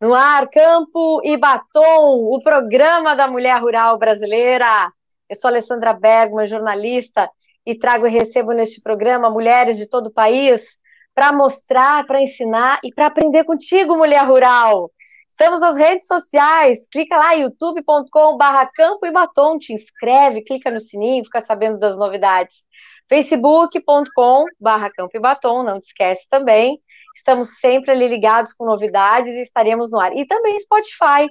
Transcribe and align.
No 0.00 0.14
ar, 0.14 0.48
Campo 0.48 1.20
e 1.24 1.36
Batom, 1.36 2.32
o 2.32 2.40
programa 2.40 3.16
da 3.16 3.26
mulher 3.26 3.60
rural 3.60 3.98
brasileira. 3.98 4.92
Eu 5.28 5.34
sou 5.34 5.48
Alessandra 5.48 5.92
Bergman, 5.92 6.46
jornalista, 6.46 7.28
e 7.66 7.76
trago 7.76 8.06
e 8.06 8.10
recebo 8.10 8.52
neste 8.52 8.80
programa 8.80 9.28
mulheres 9.28 9.76
de 9.76 9.88
todo 9.88 10.06
o 10.06 10.12
país 10.12 10.78
para 11.12 11.32
mostrar, 11.32 12.06
para 12.06 12.22
ensinar 12.22 12.78
e 12.84 12.94
para 12.94 13.06
aprender 13.06 13.42
contigo, 13.42 13.96
mulher 13.96 14.24
rural. 14.24 14.88
Estamos 15.40 15.60
nas 15.60 15.76
redes 15.76 16.08
sociais, 16.08 16.88
clica 16.90 17.16
lá, 17.16 17.32
youtube.com.br 17.34 18.70
campo 18.74 19.06
e 19.06 19.12
batom, 19.12 19.56
te 19.56 19.72
inscreve, 19.72 20.42
clica 20.42 20.68
no 20.68 20.80
sininho, 20.80 21.24
fica 21.24 21.40
sabendo 21.40 21.78
das 21.78 21.96
novidades. 21.96 22.66
facebook.com.br 23.08 24.88
campo 24.96 25.16
e 25.16 25.20
batom, 25.20 25.62
não 25.62 25.78
te 25.78 25.84
esquece 25.84 26.28
também. 26.28 26.82
Estamos 27.16 27.60
sempre 27.60 27.92
ali 27.92 28.08
ligados 28.08 28.52
com 28.52 28.64
novidades 28.64 29.32
e 29.32 29.42
estaremos 29.42 29.92
no 29.92 30.00
ar. 30.00 30.12
E 30.16 30.26
também 30.26 30.58
Spotify. 30.58 31.28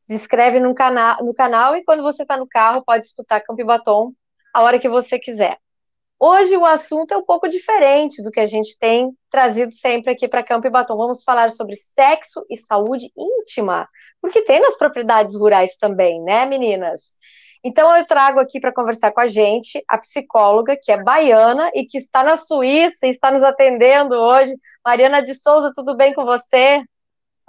Se 0.00 0.14
inscreve 0.14 0.58
no, 0.58 0.74
cana 0.74 1.16
no 1.22 1.32
canal 1.32 1.76
e 1.76 1.84
quando 1.84 2.02
você 2.02 2.22
está 2.22 2.36
no 2.36 2.48
carro, 2.48 2.82
pode 2.84 3.04
escutar 3.04 3.40
Campo 3.40 3.60
e 3.60 3.64
Batom 3.64 4.14
a 4.52 4.62
hora 4.62 4.80
que 4.80 4.88
você 4.88 5.16
quiser. 5.16 5.60
Hoje 6.20 6.56
o 6.56 6.66
assunto 6.66 7.12
é 7.12 7.16
um 7.16 7.24
pouco 7.24 7.48
diferente 7.48 8.20
do 8.22 8.30
que 8.30 8.40
a 8.40 8.46
gente 8.46 8.76
tem 8.76 9.16
trazido 9.30 9.70
sempre 9.70 10.10
aqui 10.10 10.26
para 10.26 10.42
Campo 10.42 10.66
e 10.66 10.70
Batom. 10.70 10.96
Vamos 10.96 11.22
falar 11.22 11.52
sobre 11.52 11.76
sexo 11.76 12.44
e 12.50 12.56
saúde 12.56 13.12
íntima, 13.16 13.88
porque 14.20 14.42
tem 14.42 14.60
nas 14.60 14.76
propriedades 14.76 15.36
rurais 15.36 15.76
também, 15.78 16.20
né, 16.20 16.44
meninas? 16.44 17.16
Então, 17.62 17.94
eu 17.96 18.04
trago 18.04 18.40
aqui 18.40 18.58
para 18.60 18.72
conversar 18.72 19.12
com 19.12 19.20
a 19.20 19.26
gente 19.26 19.82
a 19.88 19.98
psicóloga, 19.98 20.76
que 20.80 20.90
é 20.90 21.02
baiana 21.02 21.70
e 21.74 21.84
que 21.84 21.98
está 21.98 22.24
na 22.24 22.36
Suíça 22.36 23.06
e 23.06 23.10
está 23.10 23.30
nos 23.30 23.44
atendendo 23.44 24.14
hoje. 24.14 24.56
Mariana 24.84 25.22
de 25.22 25.34
Souza, 25.34 25.72
tudo 25.74 25.96
bem 25.96 26.14
com 26.14 26.24
você? 26.24 26.82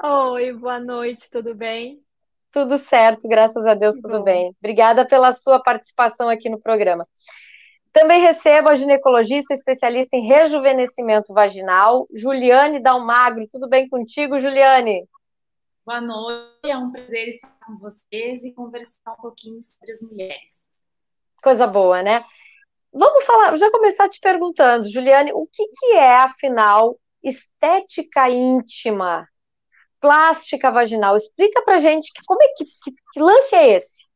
Oi, 0.04 0.54
boa 0.54 0.80
noite, 0.80 1.30
tudo 1.32 1.56
bem? 1.56 2.02
Tudo 2.52 2.78
certo, 2.78 3.28
graças 3.28 3.66
a 3.66 3.74
Deus, 3.74 3.96
tudo 4.02 4.20
Bom. 4.20 4.24
bem. 4.24 4.56
Obrigada 4.60 5.06
pela 5.06 5.32
sua 5.32 5.62
participação 5.62 6.30
aqui 6.30 6.50
no 6.50 6.60
programa. 6.60 7.08
Também 7.92 8.22
recebo 8.22 8.70
a 8.70 8.76
ginecologista 8.76 9.54
especialista 9.54 10.16
em 10.16 10.28
rejuvenescimento 10.28 11.34
vaginal, 11.34 12.08
Juliane 12.14 12.80
Dalmagro. 12.80 13.48
Tudo 13.50 13.68
bem 13.68 13.90
contigo, 13.90 14.40
Juliane? 14.40 15.08
Boa 15.86 16.00
noite, 16.00 16.70
é 16.70 16.78
um 16.78 16.92
prazer 16.92 17.30
estar 17.30 17.52
com 17.66 17.78
vocês 17.80 18.44
e 18.44 18.54
conversar 18.54 19.14
um 19.14 19.22
pouquinho 19.22 19.60
sobre 19.64 19.92
as 19.92 20.02
mulheres. 20.02 20.60
Coisa 21.42 21.66
boa, 21.66 22.04
né? 22.04 22.24
Vamos 22.94 23.24
falar, 23.24 23.56
já 23.56 23.72
começar 23.72 24.08
te 24.08 24.20
perguntando, 24.20 24.90
Juliane, 24.90 25.32
o 25.34 25.48
que, 25.52 25.68
que 25.68 25.94
é, 25.94 26.18
afinal, 26.18 27.00
estética 27.24 28.30
íntima, 28.30 29.28
plástica 30.00 30.70
vaginal? 30.72 31.16
Explica 31.16 31.64
pra 31.64 31.80
gente 31.80 32.12
que, 32.14 32.24
como 32.26 32.42
é 32.44 32.48
que, 32.56 32.66
que, 32.66 32.92
que 33.14 33.20
lance 33.20 33.56
é 33.56 33.76
esse? 33.76 34.09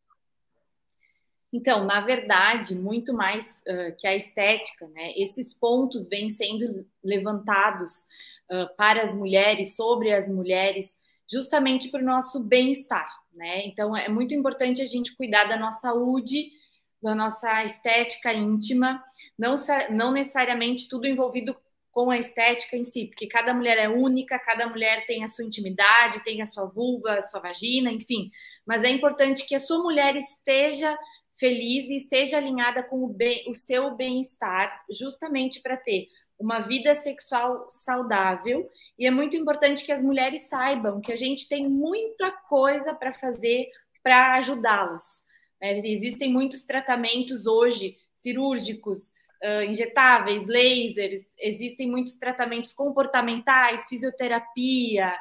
Então, 1.53 1.85
na 1.85 2.01
verdade, 2.01 2.73
muito 2.73 3.13
mais 3.13 3.61
uh, 3.67 3.95
que 3.97 4.07
a 4.07 4.15
estética, 4.15 4.87
né? 4.87 5.11
Esses 5.15 5.53
pontos 5.53 6.07
vêm 6.09 6.27
sendo 6.27 6.83
levantados 7.03 8.07
uh, 8.51 8.75
para 8.75 9.03
as 9.03 9.13
mulheres, 9.13 9.75
sobre 9.75 10.11
as 10.11 10.27
mulheres, 10.27 10.97
justamente 11.31 11.89
para 11.89 12.01
o 12.01 12.05
nosso 12.05 12.39
bem-estar, 12.43 13.07
né? 13.31 13.67
Então 13.67 13.95
é 13.95 14.09
muito 14.09 14.33
importante 14.33 14.81
a 14.81 14.85
gente 14.85 15.15
cuidar 15.15 15.45
da 15.45 15.55
nossa 15.55 15.81
saúde, 15.81 16.51
da 16.99 17.13
nossa 17.13 17.63
estética 17.63 18.33
íntima, 18.33 19.03
não, 19.37 19.53
não 19.91 20.11
necessariamente 20.11 20.87
tudo 20.87 21.05
envolvido 21.05 21.55
com 21.91 22.09
a 22.09 22.17
estética 22.17 22.75
em 22.75 22.83
si, 22.83 23.05
porque 23.05 23.27
cada 23.27 23.53
mulher 23.53 23.77
é 23.77 23.87
única, 23.87 24.39
cada 24.39 24.67
mulher 24.67 25.05
tem 25.05 25.23
a 25.23 25.27
sua 25.27 25.45
intimidade, 25.45 26.23
tem 26.23 26.41
a 26.41 26.45
sua 26.45 26.65
vulva, 26.65 27.13
a 27.13 27.21
sua 27.21 27.39
vagina, 27.39 27.91
enfim. 27.91 28.31
Mas 28.65 28.83
é 28.83 28.89
importante 28.89 29.45
que 29.45 29.53
a 29.53 29.59
sua 29.59 29.83
mulher 29.83 30.15
esteja 30.15 30.97
feliz 31.39 31.89
e 31.89 31.95
esteja 31.95 32.37
alinhada 32.37 32.83
com 32.83 33.03
o, 33.03 33.07
bem, 33.07 33.43
o 33.49 33.53
seu 33.55 33.95
bem-estar, 33.95 34.83
justamente 34.89 35.61
para 35.61 35.77
ter 35.77 36.07
uma 36.39 36.59
vida 36.59 36.93
sexual 36.93 37.67
saudável. 37.69 38.69
E 38.97 39.05
é 39.05 39.11
muito 39.11 39.35
importante 39.35 39.85
que 39.85 39.91
as 39.91 40.01
mulheres 40.01 40.47
saibam 40.49 41.01
que 41.01 41.11
a 41.11 41.15
gente 41.15 41.47
tem 41.47 41.67
muita 41.69 42.31
coisa 42.31 42.93
para 42.93 43.13
fazer 43.13 43.67
para 44.01 44.35
ajudá-las. 44.35 45.23
Né? 45.61 45.79
Existem 45.85 46.31
muitos 46.31 46.63
tratamentos 46.63 47.45
hoje 47.45 47.97
cirúrgicos, 48.13 49.13
uh, 49.43 49.63
injetáveis, 49.63 50.45
lasers, 50.45 51.21
existem 51.39 51.89
muitos 51.89 52.17
tratamentos 52.17 52.73
comportamentais, 52.73 53.87
fisioterapia, 53.87 55.13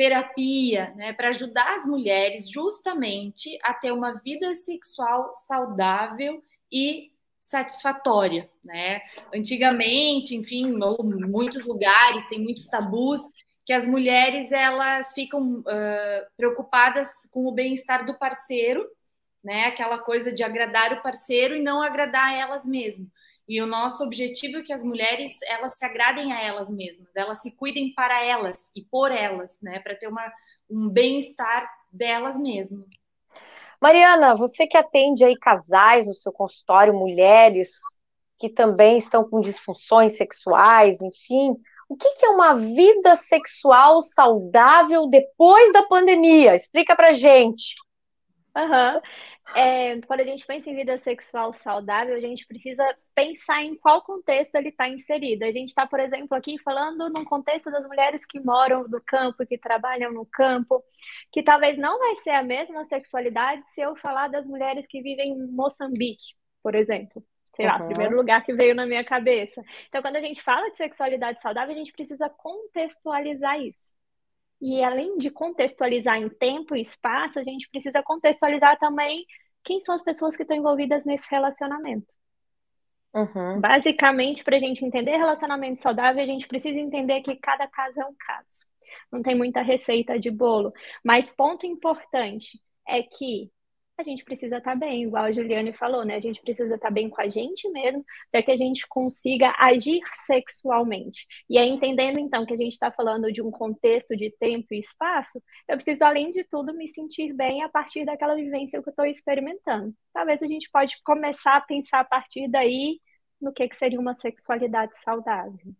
terapia, 0.00 0.94
né, 0.96 1.12
para 1.12 1.28
ajudar 1.28 1.76
as 1.76 1.84
mulheres 1.84 2.48
justamente 2.48 3.58
a 3.62 3.74
ter 3.74 3.92
uma 3.92 4.14
vida 4.14 4.54
sexual 4.54 5.30
saudável 5.34 6.42
e 6.72 7.10
satisfatória, 7.38 8.48
né? 8.64 9.02
Antigamente, 9.34 10.34
enfim, 10.34 10.74
muitos 11.28 11.66
lugares 11.66 12.26
tem 12.28 12.42
muitos 12.42 12.66
tabus 12.66 13.20
que 13.66 13.74
as 13.74 13.84
mulheres 13.84 14.50
elas 14.50 15.12
ficam 15.12 15.58
uh, 15.58 16.26
preocupadas 16.34 17.10
com 17.30 17.44
o 17.44 17.52
bem-estar 17.52 18.06
do 18.06 18.14
parceiro, 18.14 18.88
né? 19.44 19.66
Aquela 19.66 19.98
coisa 19.98 20.32
de 20.32 20.42
agradar 20.42 20.94
o 20.94 21.02
parceiro 21.02 21.56
e 21.56 21.62
não 21.62 21.82
agradar 21.82 22.32
elas 22.32 22.64
mesmas. 22.64 23.06
E 23.50 23.60
o 23.60 23.66
nosso 23.66 24.04
objetivo 24.04 24.58
é 24.58 24.62
que 24.62 24.72
as 24.72 24.80
mulheres 24.80 25.32
elas 25.42 25.76
se 25.76 25.84
agradem 25.84 26.32
a 26.32 26.40
elas 26.40 26.70
mesmas, 26.70 27.08
elas 27.16 27.42
se 27.42 27.50
cuidem 27.50 27.92
para 27.92 28.24
elas 28.24 28.70
e 28.76 28.84
por 28.84 29.10
elas, 29.10 29.58
né? 29.60 29.80
Para 29.80 29.96
ter 29.96 30.06
uma, 30.06 30.22
um 30.70 30.88
bem-estar 30.88 31.68
delas 31.92 32.38
mesmas. 32.38 32.86
Mariana, 33.80 34.36
você 34.36 34.68
que 34.68 34.76
atende 34.76 35.24
aí 35.24 35.36
casais 35.36 36.06
no 36.06 36.14
seu 36.14 36.30
consultório, 36.30 36.94
mulheres 36.94 37.72
que 38.38 38.48
também 38.48 38.96
estão 38.96 39.28
com 39.28 39.40
disfunções 39.40 40.16
sexuais, 40.16 41.02
enfim, 41.02 41.56
o 41.88 41.96
que, 41.96 42.08
que 42.20 42.26
é 42.26 42.28
uma 42.28 42.54
vida 42.54 43.16
sexual 43.16 44.00
saudável 44.00 45.08
depois 45.08 45.72
da 45.72 45.82
pandemia? 45.82 46.54
Explica 46.54 46.94
pra 46.94 47.10
gente. 47.10 47.74
Uhum. 48.56 49.00
É, 49.54 50.00
quando 50.02 50.20
a 50.20 50.24
gente 50.24 50.46
pensa 50.46 50.70
em 50.70 50.76
vida 50.76 50.96
sexual 50.98 51.52
saudável, 51.52 52.14
a 52.14 52.20
gente 52.20 52.46
precisa 52.46 52.84
pensar 53.14 53.62
em 53.64 53.74
qual 53.74 54.02
contexto 54.02 54.54
ele 54.54 54.68
está 54.68 54.88
inserido. 54.88 55.44
A 55.44 55.50
gente 55.50 55.68
está, 55.68 55.86
por 55.86 55.98
exemplo, 55.98 56.36
aqui 56.36 56.56
falando 56.58 57.08
num 57.08 57.24
contexto 57.24 57.70
das 57.70 57.84
mulheres 57.86 58.24
que 58.24 58.38
moram 58.40 58.86
no 58.88 59.00
campo, 59.00 59.44
que 59.44 59.58
trabalham 59.58 60.12
no 60.12 60.24
campo, 60.24 60.82
que 61.32 61.42
talvez 61.42 61.76
não 61.76 61.98
vai 61.98 62.16
ser 62.16 62.30
a 62.30 62.42
mesma 62.42 62.84
sexualidade 62.84 63.66
se 63.68 63.80
eu 63.80 63.96
falar 63.96 64.28
das 64.28 64.46
mulheres 64.46 64.86
que 64.86 65.02
vivem 65.02 65.32
em 65.32 65.46
Moçambique, 65.48 66.34
por 66.62 66.74
exemplo. 66.74 67.24
Sei 67.56 67.66
lá, 67.66 67.78
uhum. 67.78 67.88
primeiro 67.88 68.16
lugar 68.16 68.44
que 68.44 68.54
veio 68.54 68.74
na 68.74 68.86
minha 68.86 69.04
cabeça. 69.04 69.62
Então, 69.88 70.00
quando 70.00 70.16
a 70.16 70.20
gente 70.20 70.40
fala 70.40 70.70
de 70.70 70.76
sexualidade 70.76 71.40
saudável, 71.40 71.74
a 71.74 71.78
gente 71.78 71.92
precisa 71.92 72.30
contextualizar 72.30 73.60
isso. 73.60 73.92
E 74.60 74.84
além 74.84 75.16
de 75.16 75.30
contextualizar 75.30 76.16
em 76.16 76.28
tempo 76.28 76.76
e 76.76 76.80
espaço, 76.80 77.38
a 77.38 77.42
gente 77.42 77.68
precisa 77.70 78.02
contextualizar 78.02 78.78
também 78.78 79.24
quem 79.64 79.80
são 79.80 79.94
as 79.94 80.02
pessoas 80.02 80.36
que 80.36 80.42
estão 80.42 80.56
envolvidas 80.56 81.04
nesse 81.04 81.26
relacionamento. 81.30 82.14
Uhum. 83.14 83.60
Basicamente, 83.60 84.44
para 84.44 84.56
a 84.56 84.60
gente 84.60 84.84
entender 84.84 85.16
relacionamento 85.16 85.80
saudável, 85.80 86.22
a 86.22 86.26
gente 86.26 86.46
precisa 86.46 86.78
entender 86.78 87.22
que 87.22 87.36
cada 87.36 87.66
caso 87.66 88.00
é 88.00 88.06
um 88.06 88.14
caso. 88.18 88.66
Não 89.10 89.22
tem 89.22 89.34
muita 89.34 89.62
receita 89.62 90.18
de 90.18 90.30
bolo. 90.30 90.72
Mas 91.04 91.30
ponto 91.30 91.66
importante 91.66 92.60
é 92.86 93.02
que 93.02 93.50
a 94.00 94.02
gente 94.02 94.24
precisa 94.24 94.58
estar 94.58 94.72
tá 94.72 94.76
bem, 94.76 95.04
igual 95.04 95.24
a 95.24 95.32
Juliane 95.32 95.72
falou, 95.72 96.04
né? 96.04 96.16
A 96.16 96.20
gente 96.20 96.40
precisa 96.40 96.74
estar 96.74 96.88
tá 96.88 96.92
bem 96.92 97.08
com 97.08 97.20
a 97.20 97.28
gente 97.28 97.68
mesmo 97.70 98.04
para 98.30 98.42
que 98.42 98.50
a 98.50 98.56
gente 98.56 98.86
consiga 98.88 99.54
agir 99.58 100.00
sexualmente. 100.26 101.26
E 101.48 101.58
aí, 101.58 101.68
entendendo 101.68 102.18
então 102.18 102.46
que 102.46 102.54
a 102.54 102.56
gente 102.56 102.72
está 102.72 102.90
falando 102.90 103.30
de 103.30 103.42
um 103.42 103.50
contexto 103.50 104.16
de 104.16 104.30
tempo 104.38 104.74
e 104.74 104.78
espaço, 104.78 105.42
eu 105.68 105.76
preciso, 105.76 106.04
além 106.04 106.30
de 106.30 106.44
tudo, 106.44 106.74
me 106.74 106.88
sentir 106.88 107.32
bem 107.34 107.62
a 107.62 107.68
partir 107.68 108.04
daquela 108.04 108.34
vivência 108.34 108.82
que 108.82 108.88
eu 108.88 108.90
estou 108.90 109.06
experimentando. 109.06 109.94
Talvez 110.12 110.42
a 110.42 110.46
gente 110.46 110.70
pode 110.70 110.96
começar 111.04 111.56
a 111.56 111.60
pensar 111.60 112.00
a 112.00 112.04
partir 112.04 112.48
daí 112.48 113.00
no 113.40 113.52
que, 113.52 113.68
que 113.68 113.76
seria 113.76 114.00
uma 114.00 114.14
sexualidade 114.14 114.98
saudável. 115.00 115.74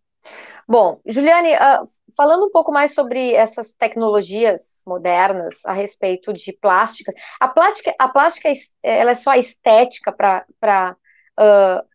Bom, 0.68 1.00
Juliane, 1.04 1.54
uh, 1.54 1.84
falando 2.16 2.46
um 2.46 2.50
pouco 2.50 2.70
mais 2.70 2.94
sobre 2.94 3.34
essas 3.34 3.74
tecnologias 3.74 4.82
modernas 4.86 5.64
a 5.66 5.72
respeito 5.72 6.32
de 6.32 6.52
plástica, 6.52 7.12
a 7.40 7.48
plástica, 7.48 7.94
a 7.98 8.08
plástica 8.08 8.48
ela 8.82 9.10
é 9.10 9.14
só 9.14 9.34
estética 9.34 10.12
para 10.12 10.96
uh, 11.38 11.88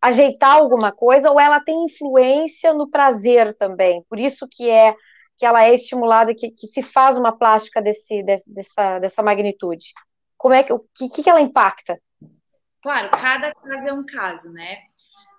ajeitar 0.00 0.56
alguma 0.56 0.90
coisa 0.90 1.30
ou 1.30 1.38
ela 1.38 1.60
tem 1.60 1.84
influência 1.84 2.72
no 2.74 2.90
prazer 2.90 3.54
também? 3.54 4.04
Por 4.08 4.18
isso 4.18 4.48
que 4.50 4.68
é 4.68 4.94
que 5.36 5.46
ela 5.46 5.64
é 5.64 5.72
estimulada, 5.72 6.34
que, 6.34 6.50
que 6.50 6.66
se 6.66 6.82
faz 6.82 7.16
uma 7.16 7.30
plástica 7.30 7.80
desse, 7.80 8.24
desse, 8.24 8.52
dessa, 8.52 8.98
dessa 8.98 9.22
magnitude. 9.22 9.92
Como 10.36 10.52
é 10.52 10.64
que 10.64 10.72
o 10.72 10.80
que, 10.94 11.22
que 11.22 11.30
ela 11.30 11.40
impacta? 11.40 12.00
Claro, 12.82 13.10
cada 13.10 13.52
caso 13.54 13.88
é 13.88 13.92
um 13.92 14.04
caso, 14.04 14.50
né? 14.50 14.87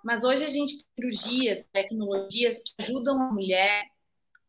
Mas 0.04 0.24
hoje 0.24 0.44
a 0.44 0.48
gente 0.48 0.78
tem 0.78 0.86
cirurgias, 0.96 1.66
tecnologias 1.72 2.62
que 2.62 2.74
ajudam 2.80 3.22
a 3.22 3.32
mulher 3.32 3.86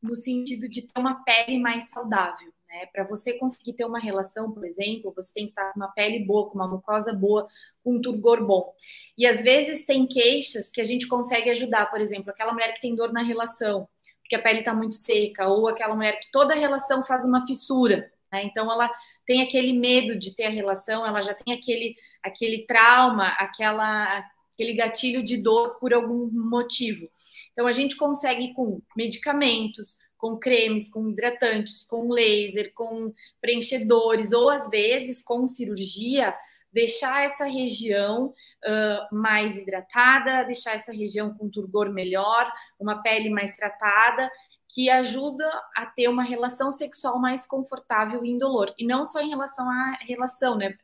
no 0.03 0.17
sentido 0.17 0.69
de 0.69 0.83
ter 0.83 1.01
uma 1.01 1.23
pele 1.25 1.59
mais 1.59 1.91
saudável. 1.91 2.53
Né? 2.69 2.87
Para 2.87 3.05
você 3.05 3.35
conseguir 3.35 3.75
ter 3.75 3.85
uma 3.85 3.99
relação, 3.99 4.53
por 4.53 4.65
exemplo, 4.65 5.13
você 5.15 5.35
tem 5.35 5.45
que 5.47 5.51
estar 5.51 5.73
com 5.73 5.81
uma 5.81 5.93
pele 5.93 6.25
boa, 6.25 6.49
com 6.49 6.55
uma 6.55 6.69
mucosa 6.69 7.13
boa, 7.13 7.49
com 7.83 7.97
um 7.97 8.01
turgor 8.01 8.45
bom. 8.47 8.73
E 9.19 9.27
às 9.27 9.43
vezes 9.43 9.85
tem 9.85 10.07
queixas 10.07 10.71
que 10.71 10.81
a 10.81 10.85
gente 10.85 11.07
consegue 11.09 11.51
ajudar, 11.51 11.91
por 11.91 12.01
exemplo, 12.01 12.31
aquela 12.31 12.53
mulher 12.53 12.73
que 12.73 12.81
tem 12.81 12.95
dor 12.95 13.13
na 13.13 13.23
relação, 13.23 13.89
porque 14.23 14.37
a 14.37 14.43
pele 14.43 14.61
está 14.61 14.73
muito 14.73 14.95
seca, 14.95 15.49
ou 15.49 15.69
aquela 15.69 15.95
mulher 15.95 16.19
que 16.21 16.31
toda 16.31 16.55
relação 16.55 17.05
faz 17.05 17.25
uma 17.25 17.47
fissura. 17.47 18.11
Né? 18.33 18.45
Então 18.45 18.71
ela 18.71 18.91
tem 19.27 19.43
aquele 19.43 19.73
medo 19.73 20.19
de 20.19 20.35
ter 20.35 20.45
a 20.45 20.51
relação, 20.51 21.05
ela 21.05 21.21
já 21.21 21.35
tem 21.35 21.53
aquele, 21.55 21.97
aquele 22.23 22.65
trauma, 22.67 23.29
aquela, 23.39 24.25
aquele 24.61 24.75
gatilho 24.75 25.25
de 25.25 25.39
dor 25.39 25.79
por 25.81 25.95
algum 25.95 26.31
motivo. 26.31 27.09
Então 27.53 27.67
a 27.67 27.73
gente 27.73 27.97
consegue 27.97 28.53
com 28.53 28.83
medicamentos, 28.95 29.97
com 30.19 30.37
cremes, 30.39 30.87
com 30.89 31.09
hidratantes, 31.09 31.83
com 31.85 32.13
laser, 32.13 32.75
com 32.75 33.13
preenchedores, 33.41 34.33
ou 34.33 34.51
às 34.51 34.69
vezes 34.69 35.23
com 35.23 35.49
cirurgia, 35.49 36.35
deixar 36.71 37.25
essa 37.25 37.47
região 37.47 38.27
uh, 38.27 39.15
mais 39.15 39.57
hidratada, 39.57 40.45
deixar 40.45 40.75
essa 40.75 40.93
região 40.93 41.33
com 41.35 41.49
turgor 41.49 41.91
melhor, 41.91 42.53
uma 42.79 43.03
pele 43.03 43.31
mais 43.31 43.57
tratada, 43.57 44.31
que 44.69 44.91
ajuda 44.91 45.51
a 45.75 45.87
ter 45.87 46.07
uma 46.07 46.23
relação 46.23 46.71
sexual 46.71 47.19
mais 47.19 47.47
confortável 47.47 48.25
e 48.25 48.31
indolor. 48.31 48.73
E 48.79 48.87
não 48.87 49.07
só 49.07 49.21
em 49.21 49.31
relação 49.31 49.69
à 49.69 49.99
relação, 50.07 50.57
né? 50.57 50.77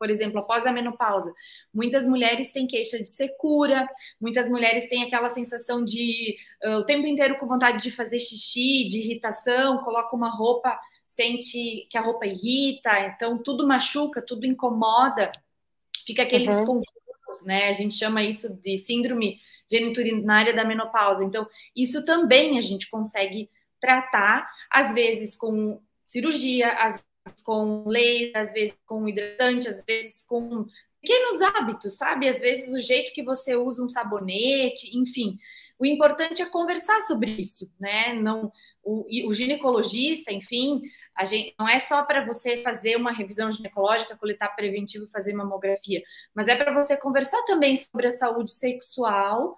Por 0.00 0.08
exemplo, 0.08 0.40
após 0.40 0.64
a 0.64 0.72
menopausa. 0.72 1.30
Muitas 1.72 2.06
mulheres 2.06 2.50
têm 2.50 2.66
queixa 2.66 2.98
de 2.98 3.10
secura, 3.10 3.86
muitas 4.18 4.48
mulheres 4.48 4.88
têm 4.88 5.04
aquela 5.04 5.28
sensação 5.28 5.84
de 5.84 6.36
uh, 6.64 6.78
o 6.78 6.84
tempo 6.86 7.06
inteiro 7.06 7.36
com 7.36 7.46
vontade 7.46 7.82
de 7.82 7.90
fazer 7.90 8.18
xixi, 8.18 8.86
de 8.88 8.98
irritação, 8.98 9.84
coloca 9.84 10.16
uma 10.16 10.34
roupa, 10.34 10.74
sente 11.06 11.86
que 11.90 11.98
a 11.98 12.00
roupa 12.00 12.24
irrita, 12.24 12.98
então 13.00 13.36
tudo 13.36 13.68
machuca, 13.68 14.22
tudo 14.22 14.46
incomoda, 14.46 15.30
fica 16.06 16.22
aquele 16.22 16.46
uhum. 16.46 16.50
desconforto, 16.50 17.44
né? 17.44 17.68
A 17.68 17.74
gente 17.74 17.92
chama 17.92 18.22
isso 18.22 18.48
de 18.62 18.78
síndrome 18.78 19.38
geniturinária 19.70 20.54
da 20.54 20.64
menopausa. 20.64 21.22
Então, 21.22 21.46
isso 21.76 22.04
também 22.06 22.56
a 22.56 22.62
gente 22.62 22.88
consegue 22.88 23.50
tratar, 23.78 24.50
às 24.70 24.94
vezes 24.94 25.36
com 25.36 25.78
cirurgia, 26.06 26.72
às 26.72 27.04
com 27.44 27.84
leite, 27.86 28.36
às 28.36 28.52
vezes 28.52 28.76
com 28.86 29.08
hidratante, 29.08 29.68
às 29.68 29.84
vezes 29.84 30.24
com 30.26 30.66
pequenos 31.00 31.40
hábitos, 31.40 31.96
sabe? 31.96 32.28
Às 32.28 32.40
vezes 32.40 32.68
o 32.68 32.80
jeito 32.80 33.12
que 33.12 33.22
você 33.22 33.56
usa 33.56 33.82
um 33.82 33.88
sabonete, 33.88 34.96
enfim. 34.96 35.38
O 35.78 35.86
importante 35.86 36.42
é 36.42 36.46
conversar 36.46 37.00
sobre 37.02 37.30
isso, 37.30 37.70
né? 37.80 38.12
Não, 38.14 38.52
o, 38.84 39.28
o 39.28 39.32
ginecologista, 39.32 40.30
enfim, 40.30 40.82
a 41.16 41.24
gente, 41.24 41.54
não 41.58 41.66
é 41.66 41.78
só 41.78 42.02
para 42.02 42.24
você 42.26 42.62
fazer 42.62 42.96
uma 42.96 43.12
revisão 43.12 43.50
ginecológica, 43.50 44.16
coletar 44.16 44.50
preventivo, 44.50 45.08
fazer 45.08 45.32
mamografia, 45.32 46.02
mas 46.34 46.48
é 46.48 46.56
para 46.56 46.74
você 46.74 46.96
conversar 46.96 47.42
também 47.44 47.74
sobre 47.76 48.06
a 48.08 48.10
saúde 48.10 48.50
sexual, 48.50 49.56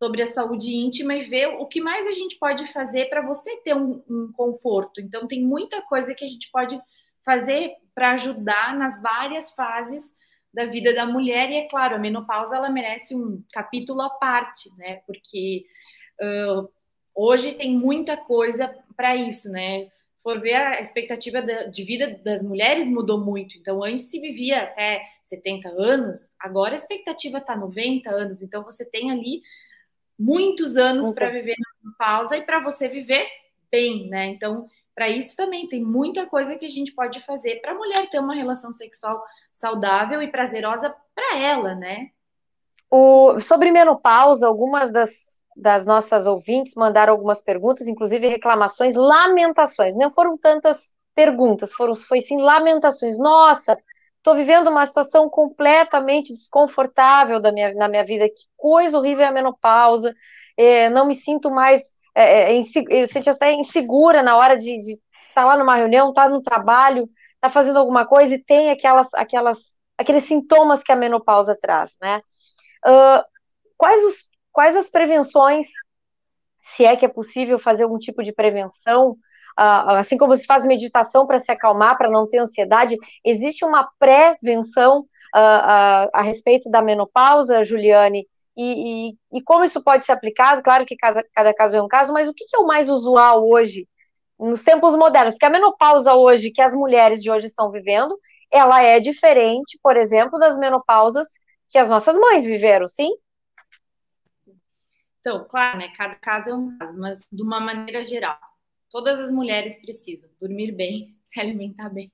sobre 0.00 0.22
a 0.22 0.26
saúde 0.26 0.74
íntima 0.74 1.14
e 1.14 1.22
ver 1.22 1.48
o 1.48 1.66
que 1.66 1.80
mais 1.80 2.06
a 2.06 2.12
gente 2.12 2.38
pode 2.38 2.66
fazer 2.72 3.06
para 3.06 3.22
você 3.22 3.56
ter 3.62 3.74
um, 3.74 4.02
um 4.08 4.30
conforto. 4.32 5.00
Então, 5.00 5.26
tem 5.26 5.42
muita 5.42 5.82
coisa 5.82 6.14
que 6.14 6.24
a 6.24 6.28
gente 6.28 6.50
pode 6.52 6.80
fazer 7.24 7.72
para 7.94 8.12
ajudar 8.12 8.76
nas 8.76 9.00
várias 9.00 9.50
fases 9.52 10.14
da 10.52 10.64
vida 10.66 10.94
da 10.94 11.06
mulher. 11.06 11.50
E 11.50 11.56
é 11.56 11.68
claro 11.68 11.96
a 11.96 11.98
menopausa 11.98 12.56
ela 12.56 12.70
merece 12.70 13.14
um 13.14 13.42
capítulo 13.52 14.02
à 14.02 14.10
parte 14.10 14.70
né? 14.76 15.02
Porque 15.06 15.64
uh, 16.20 16.68
hoje 17.14 17.54
tem 17.54 17.72
muita 17.76 18.16
coisa 18.16 18.74
para 18.96 19.16
isso 19.16 19.50
né? 19.50 19.86
Se 20.16 20.22
for 20.22 20.40
ver 20.40 20.54
a 20.54 20.80
expectativa 20.80 21.42
de 21.42 21.84
vida 21.84 22.18
das 22.24 22.42
mulheres 22.42 22.88
mudou 22.88 23.18
muito. 23.18 23.56
Então 23.58 23.82
antes 23.82 24.06
se 24.06 24.20
vivia 24.20 24.62
até 24.62 25.02
70 25.22 25.68
anos 25.68 26.30
agora 26.38 26.72
a 26.72 26.76
expectativa 26.76 27.38
está 27.38 27.56
90 27.56 28.10
anos. 28.10 28.42
Então 28.42 28.62
você 28.62 28.84
tem 28.84 29.10
ali 29.10 29.42
muitos 30.18 30.76
anos 30.76 31.10
para 31.10 31.28
viver 31.30 31.56
na 31.58 31.82
menopausa 31.82 32.36
e 32.36 32.42
para 32.42 32.60
você 32.60 32.88
viver 32.88 33.26
bem 33.70 34.08
né? 34.08 34.26
Então 34.26 34.68
para 34.94 35.08
isso 35.08 35.36
também 35.36 35.68
tem 35.68 35.82
muita 35.82 36.26
coisa 36.26 36.56
que 36.56 36.64
a 36.64 36.68
gente 36.68 36.94
pode 36.94 37.20
fazer 37.22 37.60
para 37.60 37.72
a 37.72 37.74
mulher 37.74 38.08
ter 38.08 38.20
uma 38.20 38.34
relação 38.34 38.72
sexual 38.72 39.22
saudável 39.52 40.22
e 40.22 40.30
prazerosa 40.30 40.94
para 41.14 41.38
ela, 41.38 41.74
né? 41.74 42.10
O, 42.90 43.40
sobre 43.40 43.72
menopausa, 43.72 44.46
algumas 44.46 44.92
das, 44.92 45.40
das 45.56 45.84
nossas 45.84 46.28
ouvintes 46.28 46.76
mandaram 46.76 47.12
algumas 47.12 47.42
perguntas, 47.42 47.88
inclusive 47.88 48.28
reclamações, 48.28 48.94
lamentações. 48.94 49.96
Não 49.96 50.10
foram 50.10 50.38
tantas 50.38 50.94
perguntas, 51.12 51.72
foram 51.72 51.96
foi 51.96 52.20
sim 52.20 52.40
lamentações. 52.40 53.18
Nossa, 53.18 53.76
estou 54.16 54.34
vivendo 54.34 54.68
uma 54.68 54.86
situação 54.86 55.28
completamente 55.28 56.32
desconfortável 56.32 57.40
da 57.40 57.50
minha, 57.50 57.74
na 57.74 57.88
minha 57.88 58.04
vida. 58.04 58.28
Que 58.28 58.44
coisa 58.56 58.96
horrível 58.96 59.24
é 59.24 59.28
a 59.28 59.32
menopausa. 59.32 60.14
É, 60.56 60.88
não 60.88 61.04
me 61.04 61.16
sinto 61.16 61.50
mais 61.50 61.92
é, 62.14 62.56
é, 62.56 62.60
é 62.60 63.06
sente 63.06 63.28
até 63.28 63.52
insegura 63.52 64.22
na 64.22 64.36
hora 64.36 64.56
de 64.56 64.74
estar 64.74 65.02
tá 65.34 65.44
lá 65.44 65.56
numa 65.56 65.76
reunião, 65.76 66.10
estar 66.10 66.24
tá 66.24 66.28
no 66.28 66.42
trabalho, 66.42 67.04
estar 67.04 67.40
tá 67.40 67.50
fazendo 67.50 67.78
alguma 67.78 68.06
coisa 68.06 68.34
e 68.34 68.42
tem 68.42 68.70
aquelas, 68.70 69.12
aquelas, 69.14 69.58
aqueles 69.98 70.24
sintomas 70.24 70.82
que 70.82 70.92
a 70.92 70.96
menopausa 70.96 71.56
traz, 71.60 71.96
né? 72.00 72.20
Uh, 72.86 73.24
quais, 73.76 74.02
os, 74.04 74.28
quais 74.52 74.76
as 74.76 74.90
prevenções, 74.90 75.68
se 76.60 76.84
é 76.84 76.96
que 76.96 77.04
é 77.04 77.08
possível 77.08 77.58
fazer 77.58 77.84
algum 77.84 77.98
tipo 77.98 78.22
de 78.22 78.32
prevenção, 78.32 79.16
uh, 79.58 79.96
assim 79.98 80.16
como 80.16 80.36
se 80.36 80.46
faz 80.46 80.64
meditação 80.64 81.26
para 81.26 81.38
se 81.38 81.50
acalmar, 81.50 81.96
para 81.96 82.10
não 82.10 82.28
ter 82.28 82.38
ansiedade, 82.38 82.96
existe 83.24 83.64
uma 83.64 83.88
prevenção 83.98 85.00
uh, 85.00 86.10
a 86.12 86.22
respeito 86.22 86.70
da 86.70 86.82
menopausa, 86.82 87.64
Juliane, 87.64 88.26
e, 88.56 89.08
e, 89.08 89.38
e, 89.38 89.42
como 89.42 89.64
isso 89.64 89.82
pode 89.82 90.06
ser 90.06 90.12
aplicado, 90.12 90.62
claro 90.62 90.86
que 90.86 90.96
cada, 90.96 91.24
cada 91.34 91.52
caso 91.52 91.76
é 91.76 91.82
um 91.82 91.88
caso, 91.88 92.12
mas 92.12 92.28
o 92.28 92.34
que, 92.34 92.44
que 92.44 92.56
é 92.56 92.58
o 92.58 92.66
mais 92.66 92.88
usual 92.88 93.48
hoje, 93.48 93.88
nos 94.38 94.62
tempos 94.62 94.94
modernos? 94.94 95.34
Porque 95.34 95.46
a 95.46 95.50
menopausa 95.50 96.14
hoje, 96.14 96.50
que 96.50 96.62
as 96.62 96.74
mulheres 96.74 97.22
de 97.22 97.30
hoje 97.30 97.46
estão 97.46 97.70
vivendo, 97.70 98.18
ela 98.50 98.80
é 98.80 99.00
diferente, 99.00 99.78
por 99.82 99.96
exemplo, 99.96 100.38
das 100.38 100.56
menopausas 100.56 101.28
que 101.68 101.78
as 101.78 101.88
nossas 101.88 102.16
mães 102.16 102.46
viveram, 102.46 102.86
sim? 102.86 103.10
Então, 105.18 105.44
claro, 105.48 105.78
né? 105.78 105.88
Cada 105.96 106.14
caso 106.14 106.50
é 106.50 106.54
um 106.54 106.78
caso, 106.78 106.96
mas 106.98 107.26
de 107.32 107.42
uma 107.42 107.58
maneira 107.58 108.04
geral, 108.04 108.38
todas 108.90 109.18
as 109.18 109.30
mulheres 109.30 109.74
precisam 109.80 110.30
dormir 110.40 110.70
bem, 110.70 111.18
se 111.26 111.40
alimentar 111.40 111.88
bem, 111.88 112.12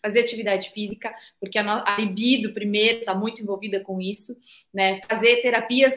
fazer 0.00 0.20
atividade 0.20 0.70
física, 0.70 1.14
porque 1.40 1.58
a, 1.58 1.84
a 1.86 1.96
libido, 1.98 2.52
primeiro, 2.52 3.00
está 3.00 3.14
muito 3.14 3.42
envolvida 3.42 3.80
com 3.80 4.00
isso, 4.00 4.36
né? 4.72 5.00
Fazer 5.08 5.40
terapias 5.42 5.94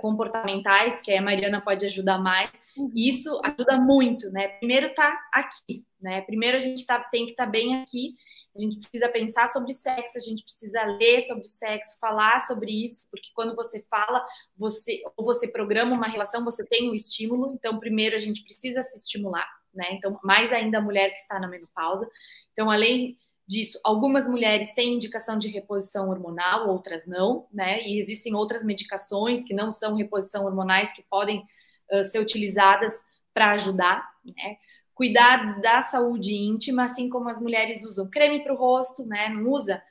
comportamentais, 0.00 1.00
que 1.00 1.12
a 1.12 1.22
Mariana 1.22 1.60
pode 1.60 1.86
ajudar 1.86 2.18
mais, 2.18 2.50
uhum. 2.76 2.90
isso 2.94 3.40
ajuda 3.44 3.78
muito, 3.78 4.30
né? 4.30 4.48
Primeiro 4.48 4.92
tá 4.94 5.16
aqui, 5.32 5.84
né? 6.00 6.20
Primeiro 6.22 6.56
a 6.56 6.60
gente 6.60 6.84
tá, 6.84 6.98
tem 6.98 7.24
que 7.24 7.30
estar 7.32 7.46
tá 7.46 7.50
bem 7.50 7.76
aqui, 7.76 8.14
a 8.56 8.60
gente 8.60 8.78
precisa 8.78 9.08
pensar 9.08 9.48
sobre 9.48 9.72
sexo, 9.72 10.18
a 10.18 10.20
gente 10.20 10.44
precisa 10.44 10.82
ler 10.84 11.20
sobre 11.22 11.44
sexo, 11.44 11.98
falar 12.00 12.40
sobre 12.40 12.84
isso, 12.84 13.04
porque 13.10 13.28
quando 13.34 13.54
você 13.54 13.82
fala, 13.90 14.24
você 14.56 15.02
ou 15.16 15.24
você 15.24 15.48
programa 15.48 15.94
uma 15.94 16.08
relação, 16.08 16.44
você 16.44 16.64
tem 16.64 16.90
um 16.90 16.94
estímulo, 16.94 17.54
então 17.54 17.78
primeiro 17.78 18.14
a 18.14 18.18
gente 18.18 18.42
precisa 18.42 18.82
se 18.82 18.98
estimular, 18.98 19.48
né? 19.72 19.86
Então, 19.92 20.18
mais 20.22 20.52
ainda 20.52 20.78
a 20.78 20.82
mulher 20.82 21.10
que 21.10 21.20
está 21.20 21.38
na 21.40 21.48
menopausa. 21.48 22.08
Então, 22.54 22.70
além 22.70 23.18
disso, 23.46 23.78
algumas 23.84 24.26
mulheres 24.26 24.72
têm 24.72 24.94
indicação 24.94 25.36
de 25.36 25.48
reposição 25.48 26.08
hormonal, 26.08 26.68
outras 26.68 27.06
não, 27.06 27.46
né? 27.52 27.82
E 27.82 27.98
existem 27.98 28.34
outras 28.34 28.64
medicações 28.64 29.44
que 29.44 29.52
não 29.52 29.70
são 29.70 29.94
reposição 29.94 30.44
hormonais 30.46 30.92
que 30.92 31.02
podem 31.02 31.46
uh, 31.92 32.02
ser 32.04 32.20
utilizadas 32.20 33.04
para 33.34 33.52
ajudar, 33.52 34.08
né? 34.24 34.56
Cuidar 34.94 35.60
da 35.60 35.82
saúde 35.82 36.34
íntima, 36.34 36.84
assim 36.84 37.08
como 37.10 37.28
as 37.28 37.40
mulheres 37.40 37.84
usam 37.84 38.08
creme 38.08 38.42
para 38.42 38.54
o 38.54 38.56
rosto, 38.56 39.04
né? 39.04 39.28
Não 39.28 39.50
usa. 39.50 39.82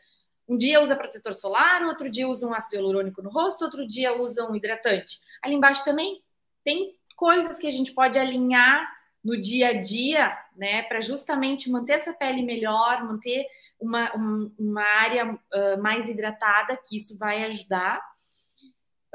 Um 0.48 0.58
dia 0.58 0.82
usa 0.82 0.96
protetor 0.96 1.36
solar, 1.36 1.84
outro 1.84 2.10
dia 2.10 2.28
usa 2.28 2.48
um 2.48 2.54
ácido 2.54 2.76
hialurônico 2.76 3.22
no 3.22 3.30
rosto, 3.30 3.64
outro 3.64 3.86
dia 3.86 4.18
usa 4.20 4.50
um 4.50 4.56
hidratante. 4.56 5.20
Ali 5.42 5.56
embaixo 5.56 5.84
também 5.86 6.22
tem 6.64 6.96
coisas 7.16 7.60
que 7.60 7.68
a 7.68 7.72
gente 7.72 7.92
pode 7.92 8.18
alinhar 8.18 8.90
no 9.24 9.40
dia 9.40 9.70
a 9.70 9.82
dia, 9.82 10.38
né, 10.56 10.84
para 10.84 11.00
justamente 11.00 11.70
manter 11.70 11.94
essa 11.94 12.14
pele 12.14 12.44
melhor, 12.44 13.04
manter 13.06 13.46
uma, 13.80 14.16
um, 14.16 14.52
uma 14.60 14.84
área 14.84 15.34
uh, 15.34 15.82
mais 15.82 16.10
hidratada, 16.10 16.78
que 16.78 16.98
isso 16.98 17.18
vai 17.18 17.44
ajudar. 17.46 18.02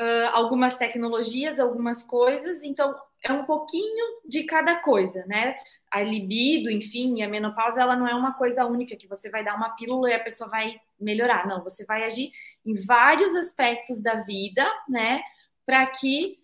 Uh, 0.01 0.31
algumas 0.33 0.77
tecnologias, 0.77 1.59
algumas 1.59 2.03
coisas, 2.03 2.63
então 2.63 2.95
é 3.23 3.33
um 3.33 3.45
pouquinho 3.45 4.21
de 4.25 4.45
cada 4.45 4.77
coisa, 4.77 5.25
né? 5.27 5.57
A 5.91 6.03
libido, 6.03 6.71
enfim, 6.71 7.23
a 7.23 7.29
menopausa, 7.29 7.81
ela 7.81 7.97
não 7.97 8.07
é 8.07 8.15
uma 8.15 8.35
coisa 8.35 8.65
única 8.65 8.97
que 8.97 9.09
você 9.09 9.29
vai 9.29 9.43
dar 9.43 9.57
uma 9.57 9.71
pílula 9.71 10.11
e 10.11 10.15
a 10.15 10.23
pessoa 10.23 10.49
vai 10.49 10.81
melhorar. 11.01 11.47
Não, 11.47 11.65
você 11.65 11.85
vai 11.85 12.05
agir 12.05 12.33
em 12.65 12.75
vários 12.75 13.35
aspectos 13.35 14.01
da 14.01 14.23
vida, 14.23 14.65
né? 14.89 15.21
Para 15.67 15.85
que 15.87 16.39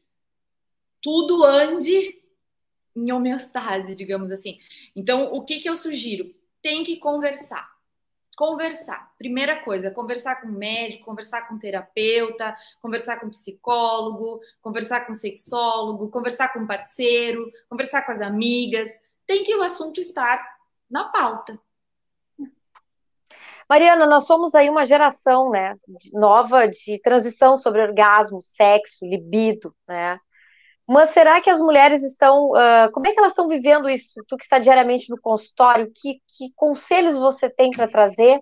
tudo 1.00 1.44
ande 1.44 2.23
em 2.94 3.12
homeostase, 3.12 3.94
digamos 3.94 4.30
assim. 4.30 4.58
Então, 4.94 5.32
o 5.32 5.44
que, 5.44 5.60
que 5.60 5.68
eu 5.68 5.76
sugiro? 5.76 6.34
Tem 6.62 6.84
que 6.84 6.96
conversar. 6.96 7.68
Conversar. 8.36 9.12
Primeira 9.16 9.62
coisa, 9.62 9.90
conversar 9.90 10.40
com 10.40 10.48
médico, 10.48 11.04
conversar 11.04 11.46
com 11.48 11.58
terapeuta, 11.58 12.56
conversar 12.80 13.20
com 13.20 13.30
psicólogo, 13.30 14.40
conversar 14.60 15.06
com 15.06 15.14
sexólogo, 15.14 16.10
conversar 16.10 16.52
com 16.52 16.66
parceiro, 16.66 17.50
conversar 17.68 18.02
com 18.02 18.12
as 18.12 18.20
amigas. 18.20 18.90
Tem 19.26 19.44
que 19.44 19.54
o 19.54 19.62
assunto 19.62 20.00
estar 20.00 20.44
na 20.90 21.04
pauta. 21.04 21.58
Mariana, 23.68 24.06
nós 24.06 24.26
somos 24.26 24.54
aí 24.54 24.68
uma 24.68 24.84
geração, 24.84 25.50
né, 25.50 25.74
nova 26.12 26.66
de 26.66 27.00
transição 27.00 27.56
sobre 27.56 27.80
orgasmo, 27.80 28.40
sexo, 28.40 29.06
libido, 29.06 29.74
né? 29.88 30.18
Mas 30.86 31.10
será 31.10 31.40
que 31.40 31.48
as 31.48 31.60
mulheres 31.60 32.02
estão. 32.02 32.50
Uh, 32.50 32.92
como 32.92 33.06
é 33.06 33.12
que 33.12 33.18
elas 33.18 33.32
estão 33.32 33.48
vivendo 33.48 33.88
isso? 33.88 34.22
Tu 34.28 34.36
que 34.36 34.44
está 34.44 34.58
diariamente 34.58 35.08
no 35.10 35.20
consultório, 35.20 35.90
que, 35.94 36.20
que 36.28 36.52
conselhos 36.54 37.16
você 37.16 37.48
tem 37.48 37.70
para 37.70 37.88
trazer 37.88 38.38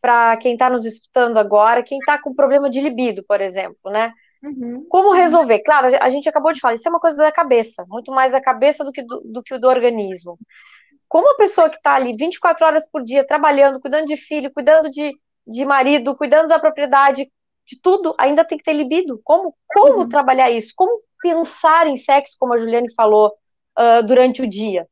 para 0.00 0.36
quem 0.36 0.54
está 0.54 0.68
nos 0.68 0.84
escutando 0.84 1.38
agora, 1.38 1.82
quem 1.82 1.98
está 1.98 2.20
com 2.20 2.34
problema 2.34 2.68
de 2.68 2.80
libido, 2.80 3.24
por 3.26 3.40
exemplo, 3.40 3.90
né? 3.90 4.12
Uhum. 4.42 4.84
Como 4.88 5.12
resolver? 5.12 5.60
Claro, 5.60 5.96
a 6.00 6.10
gente 6.10 6.28
acabou 6.28 6.52
de 6.52 6.58
falar, 6.58 6.74
isso 6.74 6.88
é 6.88 6.90
uma 6.90 6.98
coisa 6.98 7.16
da 7.16 7.30
cabeça, 7.30 7.86
muito 7.88 8.10
mais 8.10 8.32
da 8.32 8.40
cabeça 8.40 8.84
do 8.84 8.90
que 8.90 9.02
do, 9.02 9.20
do 9.24 9.42
que 9.44 9.56
do 9.56 9.68
organismo. 9.68 10.36
Como 11.08 11.30
a 11.30 11.36
pessoa 11.36 11.70
que 11.70 11.76
está 11.76 11.94
ali 11.94 12.16
24 12.16 12.66
horas 12.66 12.90
por 12.90 13.04
dia 13.04 13.24
trabalhando, 13.24 13.80
cuidando 13.80 14.06
de 14.06 14.16
filho, 14.16 14.52
cuidando 14.52 14.90
de, 14.90 15.12
de 15.46 15.64
marido, 15.64 16.16
cuidando 16.16 16.48
da 16.48 16.58
propriedade, 16.58 17.30
de 17.64 17.80
tudo, 17.80 18.12
ainda 18.18 18.44
tem 18.44 18.58
que 18.58 18.64
ter 18.64 18.72
libido. 18.72 19.20
Como, 19.22 19.54
como 19.68 20.00
uhum. 20.00 20.08
trabalhar 20.08 20.50
isso? 20.50 20.72
Como 20.74 21.00
pensar 21.22 21.86
em 21.86 21.96
sexo, 21.96 22.36
como 22.38 22.52
a 22.52 22.58
Juliane 22.58 22.92
falou, 22.94 23.32
uh, 23.78 24.06
durante 24.06 24.42
o 24.42 24.46
dia. 24.46 24.86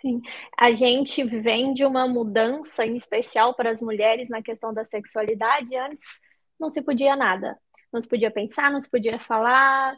Sim, 0.00 0.20
a 0.56 0.72
gente 0.72 1.24
vem 1.24 1.72
de 1.72 1.84
uma 1.84 2.06
mudança, 2.06 2.84
em 2.84 2.96
especial 2.96 3.54
para 3.54 3.70
as 3.70 3.80
mulheres, 3.80 4.28
na 4.28 4.42
questão 4.42 4.72
da 4.72 4.84
sexualidade. 4.84 5.74
Antes 5.76 6.02
não 6.58 6.68
se 6.70 6.82
podia 6.82 7.16
nada, 7.16 7.58
não 7.92 8.00
se 8.00 8.08
podia 8.08 8.30
pensar, 8.30 8.70
não 8.70 8.80
se 8.80 8.90
podia 8.90 9.18
falar. 9.18 9.96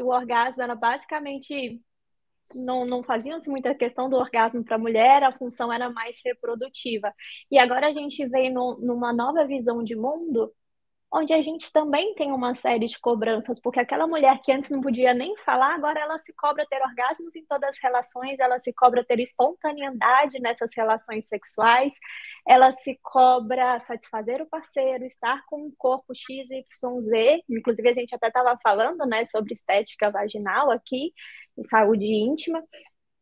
O 0.00 0.08
orgasmo 0.08 0.62
era 0.62 0.74
basicamente. 0.74 1.80
Não, 2.54 2.84
não 2.84 3.02
faziam-se 3.02 3.48
muita 3.48 3.74
questão 3.74 4.10
do 4.10 4.16
orgasmo 4.16 4.62
para 4.64 4.76
a 4.76 4.78
mulher, 4.78 5.22
a 5.22 5.32
função 5.32 5.72
era 5.72 5.88
mais 5.88 6.20
reprodutiva. 6.24 7.14
E 7.50 7.58
agora 7.58 7.88
a 7.88 7.92
gente 7.92 8.26
vem 8.26 8.52
no, 8.52 8.78
numa 8.78 9.12
nova 9.12 9.46
visão 9.46 9.82
de 9.82 9.96
mundo 9.96 10.52
onde 11.12 11.32
a 11.34 11.42
gente 11.42 11.70
também 11.70 12.14
tem 12.14 12.32
uma 12.32 12.54
série 12.54 12.86
de 12.86 12.98
cobranças, 12.98 13.60
porque 13.60 13.78
aquela 13.78 14.06
mulher 14.06 14.40
que 14.42 14.50
antes 14.50 14.70
não 14.70 14.80
podia 14.80 15.12
nem 15.12 15.36
falar, 15.44 15.74
agora 15.74 16.00
ela 16.00 16.18
se 16.18 16.32
cobra 16.32 16.66
ter 16.66 16.80
orgasmos 16.80 17.36
em 17.36 17.44
todas 17.44 17.70
as 17.70 17.78
relações, 17.82 18.38
ela 18.38 18.58
se 18.58 18.72
cobra 18.72 19.04
ter 19.04 19.20
espontaneidade 19.20 20.40
nessas 20.40 20.70
relações 20.74 21.28
sexuais, 21.28 21.92
ela 22.48 22.72
se 22.72 22.98
cobra 23.02 23.78
satisfazer 23.80 24.40
o 24.40 24.46
parceiro, 24.46 25.04
estar 25.04 25.44
com 25.46 25.66
um 25.66 25.72
corpo 25.76 26.14
XYZ, 26.14 27.42
inclusive 27.48 27.88
a 27.90 27.94
gente 27.94 28.14
até 28.14 28.28
estava 28.28 28.58
falando, 28.62 29.04
né, 29.06 29.24
sobre 29.26 29.52
estética 29.52 30.10
vaginal 30.10 30.70
aqui, 30.70 31.12
e 31.58 31.68
saúde 31.68 32.06
íntima, 32.06 32.62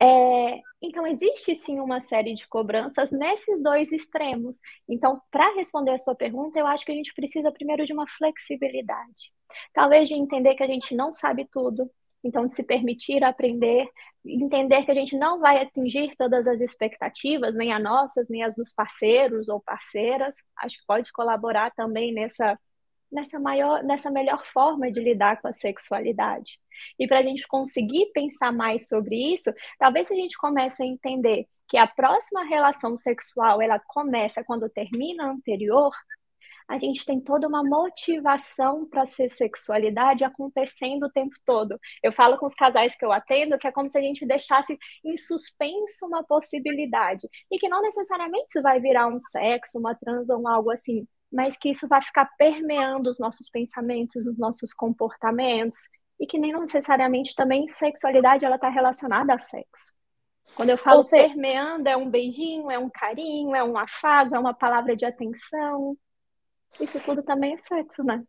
é, 0.02 0.60
então, 0.82 1.06
existe 1.06 1.54
sim 1.54 1.78
uma 1.78 2.00
série 2.00 2.34
de 2.34 2.48
cobranças 2.48 3.10
nesses 3.10 3.62
dois 3.62 3.92
extremos. 3.92 4.58
Então, 4.88 5.20
para 5.30 5.54
responder 5.54 5.90
a 5.92 5.98
sua 5.98 6.14
pergunta, 6.14 6.58
eu 6.58 6.66
acho 6.66 6.84
que 6.86 6.92
a 6.92 6.94
gente 6.94 7.12
precisa 7.14 7.52
primeiro 7.52 7.84
de 7.84 7.92
uma 7.92 8.06
flexibilidade. 8.08 9.32
Talvez 9.74 10.08
de 10.08 10.14
entender 10.14 10.54
que 10.54 10.62
a 10.62 10.66
gente 10.66 10.94
não 10.94 11.12
sabe 11.12 11.46
tudo, 11.50 11.90
então 12.24 12.46
de 12.46 12.54
se 12.54 12.66
permitir 12.66 13.22
aprender, 13.24 13.88
entender 14.24 14.84
que 14.84 14.90
a 14.90 14.94
gente 14.94 15.16
não 15.16 15.38
vai 15.38 15.60
atingir 15.60 16.14
todas 16.16 16.46
as 16.48 16.60
expectativas, 16.60 17.54
nem 17.54 17.72
as 17.72 17.82
nossas, 17.82 18.28
nem 18.30 18.42
as 18.42 18.54
dos 18.54 18.72
parceiros 18.72 19.48
ou 19.48 19.60
parceiras. 19.60 20.36
Acho 20.62 20.78
que 20.78 20.86
pode 20.86 21.12
colaborar 21.12 21.72
também 21.72 22.12
nessa 22.12 22.58
nessa 23.10 23.38
maior, 23.38 23.82
nessa 23.82 24.10
melhor 24.10 24.44
forma 24.46 24.90
de 24.90 25.00
lidar 25.00 25.40
com 25.40 25.48
a 25.48 25.52
sexualidade. 25.52 26.60
E 26.98 27.06
para 27.06 27.18
a 27.18 27.22
gente 27.22 27.46
conseguir 27.46 28.10
pensar 28.12 28.52
mais 28.52 28.88
sobre 28.88 29.16
isso, 29.34 29.52
talvez 29.78 30.10
a 30.10 30.14
gente 30.14 30.36
comece 30.38 30.82
a 30.82 30.86
entender 30.86 31.46
que 31.68 31.76
a 31.76 31.86
próxima 31.86 32.44
relação 32.44 32.96
sexual 32.96 33.62
ela 33.62 33.78
começa 33.78 34.42
quando 34.44 34.68
termina 34.68 35.24
a 35.24 35.30
anterior, 35.30 35.92
a 36.70 36.78
gente 36.78 37.04
tem 37.04 37.20
toda 37.20 37.48
uma 37.48 37.64
motivação 37.64 38.86
para 38.86 39.04
ser 39.04 39.28
sexualidade 39.28 40.22
acontecendo 40.22 41.06
o 41.06 41.10
tempo 41.10 41.34
todo. 41.44 41.76
Eu 42.00 42.12
falo 42.12 42.38
com 42.38 42.46
os 42.46 42.54
casais 42.54 42.94
que 42.94 43.04
eu 43.04 43.10
atendo 43.10 43.58
que 43.58 43.66
é 43.66 43.72
como 43.72 43.88
se 43.88 43.98
a 43.98 44.00
gente 44.00 44.24
deixasse 44.24 44.78
em 45.04 45.16
suspenso 45.16 46.06
uma 46.06 46.22
possibilidade 46.22 47.28
e 47.50 47.58
que 47.58 47.68
não 47.68 47.82
necessariamente 47.82 48.60
vai 48.62 48.80
virar 48.80 49.08
um 49.08 49.18
sexo, 49.18 49.80
uma 49.80 49.96
transa 49.96 50.36
ou 50.36 50.46
algo 50.46 50.70
assim, 50.70 51.04
mas 51.32 51.56
que 51.56 51.70
isso 51.70 51.86
vai 51.86 52.02
ficar 52.02 52.28
permeando 52.36 53.08
os 53.08 53.18
nossos 53.18 53.48
pensamentos, 53.48 54.26
os 54.26 54.38
nossos 54.38 54.72
comportamentos, 54.72 55.78
e 56.18 56.26
que 56.26 56.38
nem 56.38 56.52
necessariamente 56.52 57.34
também 57.34 57.66
sexualidade 57.68 58.44
ela 58.44 58.56
está 58.56 58.68
relacionada 58.68 59.32
a 59.32 59.38
sexo. 59.38 59.94
Quando 60.54 60.70
eu 60.70 60.76
falo 60.76 61.02
seja... 61.02 61.28
permeando, 61.28 61.88
é 61.88 61.96
um 61.96 62.10
beijinho, 62.10 62.70
é 62.70 62.78
um 62.78 62.90
carinho, 62.90 63.54
é 63.54 63.62
um 63.62 63.78
afago, 63.78 64.34
é 64.34 64.38
uma 64.38 64.52
palavra 64.52 64.96
de 64.96 65.04
atenção. 65.06 65.96
Isso 66.80 67.00
tudo 67.00 67.22
também 67.22 67.54
é 67.54 67.58
sexo, 67.58 68.02
né? 68.02 68.22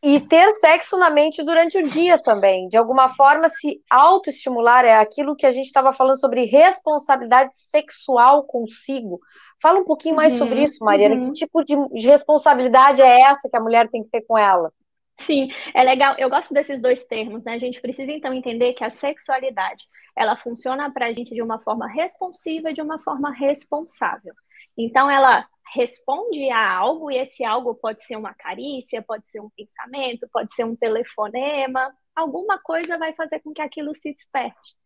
E 0.00 0.20
ter 0.20 0.50
sexo 0.52 0.96
na 0.96 1.10
mente 1.10 1.42
durante 1.42 1.76
o 1.76 1.86
dia 1.86 2.18
também. 2.22 2.68
De 2.68 2.76
alguma 2.76 3.08
forma, 3.08 3.48
se 3.48 3.82
autoestimular 3.90 4.84
é 4.84 4.96
aquilo 4.96 5.34
que 5.34 5.44
a 5.44 5.50
gente 5.50 5.66
estava 5.66 5.90
falando 5.90 6.20
sobre 6.20 6.44
responsabilidade 6.44 7.56
sexual 7.56 8.44
consigo. 8.44 9.18
Fala 9.60 9.80
um 9.80 9.84
pouquinho 9.84 10.14
mais 10.14 10.34
uhum, 10.34 10.38
sobre 10.38 10.62
isso, 10.62 10.84
Mariana. 10.84 11.16
Uhum. 11.16 11.20
Que 11.20 11.32
tipo 11.32 11.64
de, 11.64 11.74
de 11.94 12.08
responsabilidade 12.08 13.02
é 13.02 13.22
essa 13.22 13.48
que 13.50 13.56
a 13.56 13.60
mulher 13.60 13.88
tem 13.88 14.00
que 14.00 14.10
ter 14.10 14.22
com 14.22 14.38
ela? 14.38 14.72
Sim, 15.20 15.48
é 15.74 15.82
legal. 15.82 16.14
Eu 16.16 16.30
gosto 16.30 16.54
desses 16.54 16.80
dois 16.80 17.04
termos, 17.04 17.44
né? 17.44 17.54
A 17.54 17.58
gente 17.58 17.80
precisa 17.80 18.12
então 18.12 18.32
entender 18.32 18.74
que 18.74 18.84
a 18.84 18.90
sexualidade 18.90 19.84
ela 20.16 20.36
funciona 20.36 20.90
para 20.92 21.06
a 21.06 21.12
gente 21.12 21.34
de 21.34 21.42
uma 21.42 21.58
forma 21.58 21.88
responsiva 21.88 22.70
e 22.70 22.72
de 22.72 22.80
uma 22.80 23.00
forma 23.00 23.32
responsável. 23.32 24.32
Então, 24.76 25.10
ela 25.10 25.44
responde 25.72 26.50
a 26.50 26.76
algo, 26.76 27.10
e 27.10 27.16
esse 27.16 27.44
algo 27.44 27.74
pode 27.74 28.04
ser 28.04 28.16
uma 28.16 28.34
carícia, 28.34 29.02
pode 29.02 29.28
ser 29.28 29.40
um 29.40 29.50
pensamento, 29.50 30.28
pode 30.32 30.54
ser 30.54 30.64
um 30.64 30.76
telefonema, 30.76 31.92
alguma 32.14 32.58
coisa 32.58 32.98
vai 32.98 33.12
fazer 33.14 33.40
com 33.40 33.52
que 33.52 33.62
aquilo 33.62 33.94
se 33.94 34.12
desperte. 34.12 34.76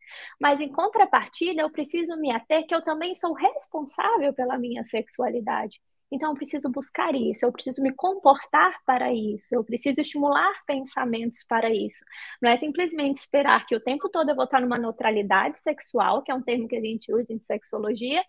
Mas 0.40 0.60
em 0.60 0.68
contrapartida, 0.68 1.62
eu 1.62 1.70
preciso 1.70 2.16
me 2.16 2.30
ater 2.30 2.66
que 2.66 2.74
eu 2.74 2.82
também 2.82 3.14
sou 3.14 3.32
responsável 3.32 4.32
pela 4.34 4.58
minha 4.58 4.84
sexualidade. 4.84 5.80
Então, 6.12 6.30
eu 6.30 6.36
preciso 6.36 6.70
buscar 6.70 7.14
isso, 7.14 7.46
eu 7.46 7.50
preciso 7.50 7.82
me 7.82 7.90
comportar 7.94 8.78
para 8.84 9.10
isso, 9.14 9.54
eu 9.54 9.64
preciso 9.64 9.98
estimular 9.98 10.52
pensamentos 10.66 11.42
para 11.48 11.70
isso. 11.70 12.04
Não 12.40 12.50
é 12.50 12.56
simplesmente 12.58 13.16
esperar 13.16 13.64
que 13.64 13.74
o 13.74 13.80
tempo 13.80 14.10
todo 14.10 14.28
eu 14.28 14.36
vou 14.36 14.44
estar 14.44 14.60
numa 14.60 14.76
neutralidade 14.76 15.58
sexual, 15.58 16.22
que 16.22 16.30
é 16.30 16.34
um 16.34 16.42
termo 16.42 16.68
que 16.68 16.76
a 16.76 16.80
gente 16.82 17.10
usa 17.14 17.32
em 17.32 17.40
sexologia, 17.40 18.22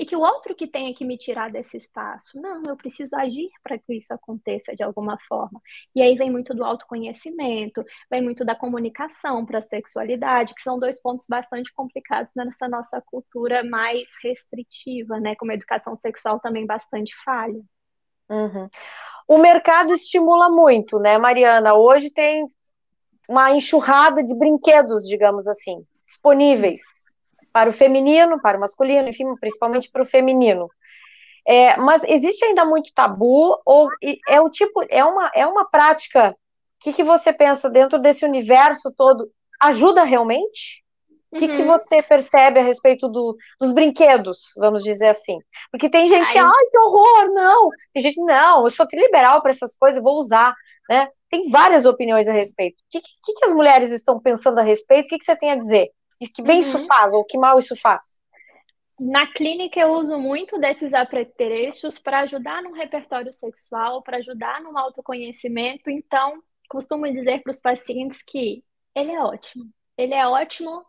e 0.00 0.06
que 0.06 0.16
o 0.16 0.20
outro 0.20 0.54
que 0.54 0.66
tenha 0.66 0.94
que 0.94 1.04
me 1.04 1.18
tirar 1.18 1.50
desse 1.50 1.76
espaço. 1.76 2.40
Não, 2.40 2.62
eu 2.66 2.74
preciso 2.74 3.14
agir 3.16 3.50
para 3.62 3.78
que 3.78 3.92
isso 3.98 4.14
aconteça 4.14 4.74
de 4.74 4.82
alguma 4.82 5.18
forma. 5.28 5.60
E 5.94 6.00
aí 6.00 6.16
vem 6.16 6.30
muito 6.30 6.54
do 6.54 6.64
autoconhecimento, 6.64 7.84
vem 8.10 8.22
muito 8.22 8.42
da 8.42 8.54
comunicação 8.54 9.44
para 9.44 9.58
a 9.58 9.60
sexualidade, 9.60 10.54
que 10.54 10.62
são 10.62 10.78
dois 10.78 10.98
pontos 10.98 11.26
bastante 11.28 11.70
complicados 11.74 12.32
nessa 12.34 12.66
nossa 12.66 12.98
cultura 13.02 13.62
mais 13.62 14.08
restritiva, 14.24 15.20
né? 15.20 15.36
Como 15.36 15.50
a 15.50 15.54
educação 15.54 15.94
sexual 15.94 16.40
também 16.40 16.64
bastante 16.64 17.14
falha. 17.22 17.60
Uhum. 18.30 18.70
O 19.28 19.36
mercado 19.36 19.92
estimula 19.92 20.48
muito, 20.48 20.98
né, 20.98 21.18
Mariana? 21.18 21.74
Hoje 21.74 22.10
tem 22.10 22.46
uma 23.28 23.52
enxurrada 23.52 24.24
de 24.24 24.34
brinquedos, 24.34 25.06
digamos 25.06 25.46
assim, 25.46 25.84
disponíveis 26.06 26.80
para 27.52 27.68
o 27.68 27.72
feminino, 27.72 28.40
para 28.40 28.56
o 28.56 28.60
masculino, 28.60 29.08
enfim, 29.08 29.34
principalmente 29.36 29.90
para 29.90 30.02
o 30.02 30.06
feminino. 30.06 30.68
É, 31.46 31.76
mas 31.76 32.02
existe 32.04 32.44
ainda 32.44 32.64
muito 32.64 32.92
tabu 32.94 33.58
ou 33.64 33.88
é 34.28 34.40
o 34.40 34.50
tipo 34.50 34.84
é 34.88 35.04
uma 35.04 35.30
é 35.34 35.46
uma 35.46 35.64
prática? 35.64 36.30
O 36.30 36.84
que, 36.84 36.92
que 36.92 37.02
você 37.02 37.32
pensa 37.32 37.68
dentro 37.68 37.98
desse 37.98 38.24
universo 38.24 38.92
todo? 38.96 39.30
Ajuda 39.60 40.04
realmente? 40.04 40.82
O 41.30 41.36
que, 41.36 41.46
uhum. 41.46 41.56
que 41.56 41.62
você 41.62 42.02
percebe 42.02 42.58
a 42.58 42.62
respeito 42.62 43.08
do, 43.08 43.36
dos 43.60 43.70
brinquedos, 43.70 44.52
vamos 44.56 44.82
dizer 44.82 45.08
assim? 45.08 45.38
Porque 45.70 45.88
tem 45.88 46.08
gente 46.08 46.26
ai. 46.26 46.32
que, 46.32 46.38
ai, 46.38 46.66
que 46.70 46.78
horror, 46.78 47.32
não. 47.32 47.68
Tem 47.94 48.02
gente, 48.02 48.20
não, 48.20 48.64
eu 48.64 48.70
sou 48.70 48.84
liberal 48.92 49.40
para 49.40 49.52
essas 49.52 49.76
coisas, 49.76 50.02
vou 50.02 50.18
usar, 50.18 50.52
né? 50.88 51.08
Tem 51.30 51.48
várias 51.48 51.86
opiniões 51.86 52.26
a 52.26 52.32
respeito. 52.32 52.80
O 52.80 52.90
que, 52.90 53.00
que, 53.00 53.34
que 53.34 53.44
as 53.44 53.54
mulheres 53.54 53.92
estão 53.92 54.18
pensando 54.18 54.58
a 54.58 54.62
respeito? 54.62 55.06
O 55.06 55.08
que, 55.08 55.18
que 55.18 55.24
você 55.24 55.36
tem 55.36 55.52
a 55.52 55.56
dizer? 55.56 55.90
E 56.20 56.28
que 56.28 56.42
bem 56.42 56.56
uhum. 56.56 56.60
isso 56.60 56.78
faz, 56.86 57.14
ou 57.14 57.24
que 57.24 57.38
mal 57.38 57.58
isso 57.58 57.74
faz? 57.74 58.20
Na 58.98 59.26
clínica 59.32 59.80
eu 59.80 59.94
uso 59.94 60.18
muito 60.18 60.58
desses 60.58 60.92
apetrechos 60.92 61.98
para 61.98 62.20
ajudar 62.20 62.62
no 62.62 62.72
repertório 62.72 63.32
sexual, 63.32 64.02
para 64.02 64.18
ajudar 64.18 64.60
no 64.60 64.76
autoconhecimento. 64.76 65.88
Então, 65.88 66.42
costumo 66.68 67.10
dizer 67.10 67.42
para 67.42 67.50
os 67.50 67.58
pacientes 67.58 68.22
que 68.22 68.62
ele 68.94 69.12
é 69.12 69.22
ótimo. 69.22 69.64
Ele 69.96 70.12
é 70.12 70.26
ótimo 70.26 70.84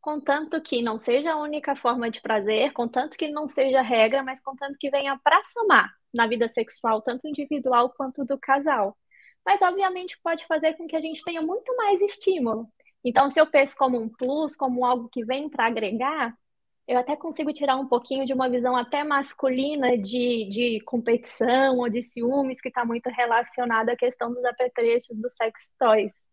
contanto 0.00 0.60
que 0.60 0.82
não 0.82 0.98
seja 0.98 1.32
a 1.32 1.40
única 1.40 1.74
forma 1.74 2.10
de 2.10 2.20
prazer, 2.20 2.72
contanto 2.74 3.16
que 3.16 3.28
não 3.28 3.48
seja 3.48 3.80
regra, 3.80 4.22
mas 4.22 4.42
contanto 4.42 4.76
que 4.78 4.90
venha 4.90 5.18
para 5.24 5.42
somar 5.44 5.90
na 6.12 6.26
vida 6.26 6.46
sexual, 6.46 7.00
tanto 7.00 7.26
individual 7.26 7.88
quanto 7.96 8.22
do 8.22 8.38
casal. 8.38 8.98
Mas, 9.46 9.62
obviamente, 9.62 10.18
pode 10.22 10.46
fazer 10.46 10.74
com 10.74 10.86
que 10.86 10.96
a 10.96 11.00
gente 11.00 11.22
tenha 11.24 11.40
muito 11.40 11.74
mais 11.76 12.02
estímulo. 12.02 12.68
Então, 13.04 13.30
se 13.30 13.40
eu 13.40 13.46
penso 13.46 13.76
como 13.76 14.00
um 14.00 14.08
plus, 14.08 14.56
como 14.56 14.84
algo 14.84 15.08
que 15.08 15.24
vem 15.24 15.48
para 15.48 15.66
agregar, 15.66 16.34
eu 16.86 16.98
até 16.98 17.16
consigo 17.16 17.52
tirar 17.52 17.76
um 17.76 17.86
pouquinho 17.86 18.26
de 18.26 18.32
uma 18.32 18.48
visão 18.48 18.76
até 18.76 19.02
masculina 19.04 19.96
de, 19.96 20.48
de 20.50 20.80
competição 20.84 21.78
ou 21.78 21.88
de 21.88 22.02
ciúmes, 22.02 22.60
que 22.60 22.68
está 22.68 22.84
muito 22.84 23.08
relacionada 23.10 23.92
à 23.92 23.96
questão 23.96 24.32
dos 24.32 24.44
apetrechos 24.44 25.16
dos 25.16 25.34
sex 25.34 25.72
toys. 25.78 26.28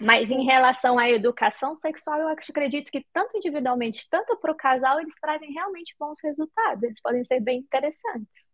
Mas 0.00 0.30
em 0.30 0.44
relação 0.44 0.98
à 0.98 1.08
educação 1.08 1.76
sexual, 1.76 2.18
eu 2.18 2.28
acredito 2.28 2.90
que 2.90 3.06
tanto 3.12 3.36
individualmente, 3.36 4.06
tanto 4.10 4.36
para 4.38 4.50
o 4.50 4.56
casal, 4.56 5.00
eles 5.00 5.14
trazem 5.20 5.52
realmente 5.52 5.94
bons 5.98 6.18
resultados. 6.22 6.82
Eles 6.82 7.00
podem 7.00 7.24
ser 7.24 7.40
bem 7.40 7.60
interessantes. 7.60 8.52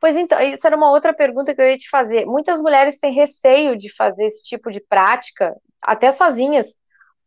Pois 0.00 0.16
então, 0.16 0.40
isso 0.40 0.66
era 0.66 0.76
uma 0.76 0.90
outra 0.90 1.12
pergunta 1.12 1.54
que 1.54 1.60
eu 1.60 1.68
ia 1.68 1.76
te 1.76 1.90
fazer. 1.90 2.24
Muitas 2.24 2.60
mulheres 2.60 2.98
têm 2.98 3.12
receio 3.12 3.76
de 3.76 3.94
fazer 3.94 4.24
esse 4.24 4.42
tipo 4.42 4.70
de 4.70 4.80
prática, 4.80 5.54
até 5.82 6.10
sozinhas, 6.10 6.74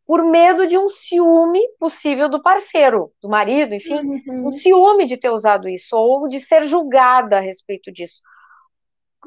por 0.05 0.23
medo 0.23 0.67
de 0.67 0.77
um 0.77 0.89
ciúme 0.89 1.61
possível 1.79 2.27
do 2.27 2.41
parceiro, 2.41 3.11
do 3.21 3.29
marido, 3.29 3.73
enfim, 3.73 3.99
uhum. 3.99 4.47
um 4.47 4.51
ciúme 4.51 5.05
de 5.05 5.17
ter 5.17 5.29
usado 5.29 5.69
isso, 5.69 5.95
ou 5.95 6.27
de 6.27 6.39
ser 6.39 6.65
julgada 6.65 7.37
a 7.37 7.41
respeito 7.41 7.91
disso. 7.91 8.21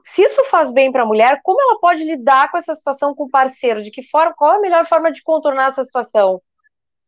Se 0.05 0.23
isso 0.23 0.45
faz 0.45 0.73
bem 0.73 0.93
para 0.93 1.03
a 1.03 1.07
mulher, 1.07 1.41
como 1.43 1.61
ela 1.61 1.79
pode 1.79 2.05
lidar 2.05 2.51
com 2.51 2.59
essa 2.59 2.75
situação 2.75 3.15
com 3.15 3.25
o 3.25 3.31
parceiro? 3.31 3.83
De 3.83 3.91
que 3.91 4.03
forma, 4.03 4.35
qual 4.35 4.53
a 4.53 4.61
melhor 4.61 4.85
forma 4.85 5.11
de 5.11 5.23
contornar 5.23 5.69
essa 5.69 5.85
situação? 5.85 6.43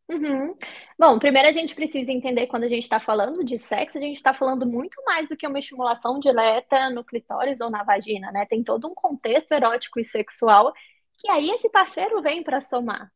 Uhum. 0.09 0.55
Bom, 0.97 1.19
primeiro 1.19 1.49
a 1.49 1.51
gente 1.51 1.75
precisa 1.75 2.11
entender 2.11 2.47
quando 2.47 2.63
a 2.63 2.69
gente 2.69 2.83
está 2.83 2.99
falando 2.99 3.43
de 3.43 3.57
sexo, 3.57 3.97
a 3.97 4.01
gente 4.01 4.15
está 4.15 4.33
falando 4.33 4.65
muito 4.65 4.95
mais 5.03 5.27
do 5.27 5.35
que 5.35 5.45
uma 5.45 5.59
estimulação 5.59 6.17
direta 6.17 6.89
no 6.89 7.03
clitóris 7.03 7.59
ou 7.59 7.69
na 7.69 7.83
vagina, 7.83 8.31
né? 8.31 8.45
Tem 8.45 8.63
todo 8.63 8.87
um 8.87 8.95
contexto 8.95 9.51
erótico 9.51 9.99
e 9.99 10.05
sexual 10.05 10.73
que 11.19 11.29
aí 11.29 11.49
esse 11.51 11.69
parceiro 11.69 12.21
vem 12.21 12.41
para 12.41 12.61
somar. 12.61 13.11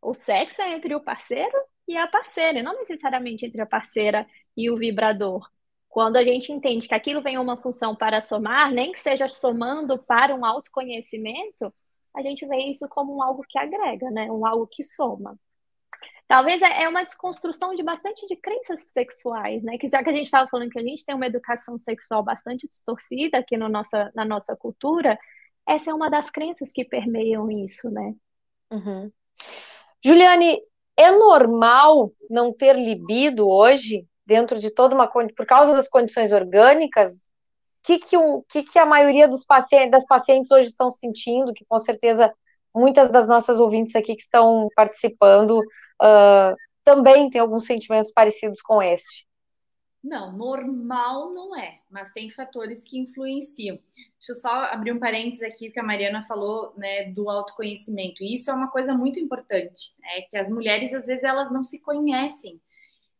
O 0.00 0.14
sexo 0.14 0.62
é 0.62 0.74
entre 0.74 0.94
o 0.94 1.00
parceiro 1.00 1.56
e 1.86 1.96
a 1.96 2.06
parceira, 2.06 2.62
não 2.62 2.74
necessariamente 2.76 3.46
entre 3.46 3.60
a 3.60 3.66
parceira 3.66 4.26
e 4.56 4.70
o 4.70 4.76
vibrador. 4.76 5.48
Quando 5.88 6.16
a 6.16 6.22
gente 6.22 6.52
entende 6.52 6.86
que 6.86 6.94
aquilo 6.94 7.22
vem 7.22 7.38
uma 7.38 7.56
função 7.56 7.96
para 7.96 8.20
somar, 8.20 8.70
nem 8.70 8.92
que 8.92 9.00
seja 9.00 9.26
somando 9.26 9.98
para 9.98 10.34
um 10.34 10.44
autoconhecimento, 10.44 11.72
a 12.14 12.22
gente 12.22 12.46
vê 12.46 12.58
isso 12.64 12.88
como 12.88 13.16
um 13.16 13.22
algo 13.22 13.42
que 13.48 13.58
agrega, 13.58 14.10
né? 14.10 14.30
Um 14.30 14.46
algo 14.46 14.66
que 14.66 14.84
soma. 14.84 15.38
Talvez 16.26 16.60
é, 16.60 16.82
é 16.82 16.88
uma 16.88 17.04
desconstrução 17.04 17.74
de 17.74 17.82
bastante 17.82 18.26
de 18.26 18.36
crenças 18.36 18.90
sexuais, 18.90 19.64
né? 19.64 19.78
Que 19.78 19.88
já 19.88 20.02
que 20.02 20.10
a 20.10 20.12
gente 20.12 20.26
estava 20.26 20.48
falando 20.48 20.70
que 20.70 20.78
a 20.78 20.82
gente 20.82 21.04
tem 21.04 21.14
uma 21.14 21.26
educação 21.26 21.78
sexual 21.78 22.22
bastante 22.22 22.68
distorcida 22.68 23.38
aqui 23.38 23.56
no 23.56 23.68
nossa, 23.68 24.12
na 24.14 24.26
nossa 24.26 24.54
cultura, 24.54 25.18
essa 25.66 25.90
é 25.90 25.94
uma 25.94 26.10
das 26.10 26.28
crenças 26.28 26.70
que 26.70 26.84
permeiam 26.84 27.50
isso, 27.50 27.90
né? 27.90 28.14
Uhum. 28.70 29.10
Juliane, 30.04 30.60
é 30.96 31.10
normal 31.10 32.12
não 32.28 32.52
ter 32.52 32.76
libido 32.76 33.48
hoje, 33.48 34.06
dentro 34.26 34.58
de 34.58 34.70
toda 34.70 34.94
uma. 34.94 35.08
por 35.08 35.46
causa 35.46 35.72
das 35.72 35.88
condições 35.88 36.32
orgânicas? 36.32 37.28
Que, 37.82 37.98
que, 37.98 38.16
o, 38.16 38.42
que, 38.42 38.62
que 38.62 38.78
a 38.78 38.84
maioria 38.84 39.28
dos 39.28 39.44
pacientes, 39.44 39.90
das 39.90 40.06
pacientes 40.06 40.50
hoje 40.50 40.68
estão 40.68 40.90
sentindo, 40.90 41.54
que 41.54 41.64
com 41.64 41.78
certeza 41.78 42.32
muitas 42.74 43.10
das 43.10 43.26
nossas 43.26 43.60
ouvintes 43.60 43.94
aqui 43.96 44.14
que 44.14 44.22
estão 44.22 44.68
participando 44.74 45.58
uh, 45.60 46.56
também 46.84 47.30
têm 47.30 47.40
alguns 47.40 47.64
sentimentos 47.64 48.12
parecidos 48.12 48.60
com 48.60 48.82
este. 48.82 49.26
Não, 50.08 50.32
normal 50.32 51.34
não 51.34 51.54
é, 51.54 51.80
mas 51.90 52.12
tem 52.12 52.30
fatores 52.30 52.82
que 52.82 52.98
influenciam. 52.98 53.78
Deixa 54.18 54.32
eu 54.32 54.36
só 54.36 54.64
abrir 54.64 54.90
um 54.90 54.98
parênteses 54.98 55.42
aqui 55.42 55.70
que 55.70 55.78
a 55.78 55.82
Mariana 55.82 56.24
falou, 56.26 56.72
né, 56.78 57.12
do 57.12 57.28
autoconhecimento. 57.28 58.24
E 58.24 58.32
isso 58.32 58.50
é 58.50 58.54
uma 58.54 58.68
coisa 58.68 58.94
muito 58.94 59.20
importante, 59.20 59.92
é 60.16 60.22
que 60.22 60.38
as 60.38 60.48
mulheres 60.48 60.94
às 60.94 61.04
vezes 61.04 61.24
elas 61.24 61.52
não 61.52 61.62
se 61.62 61.78
conhecem. 61.78 62.58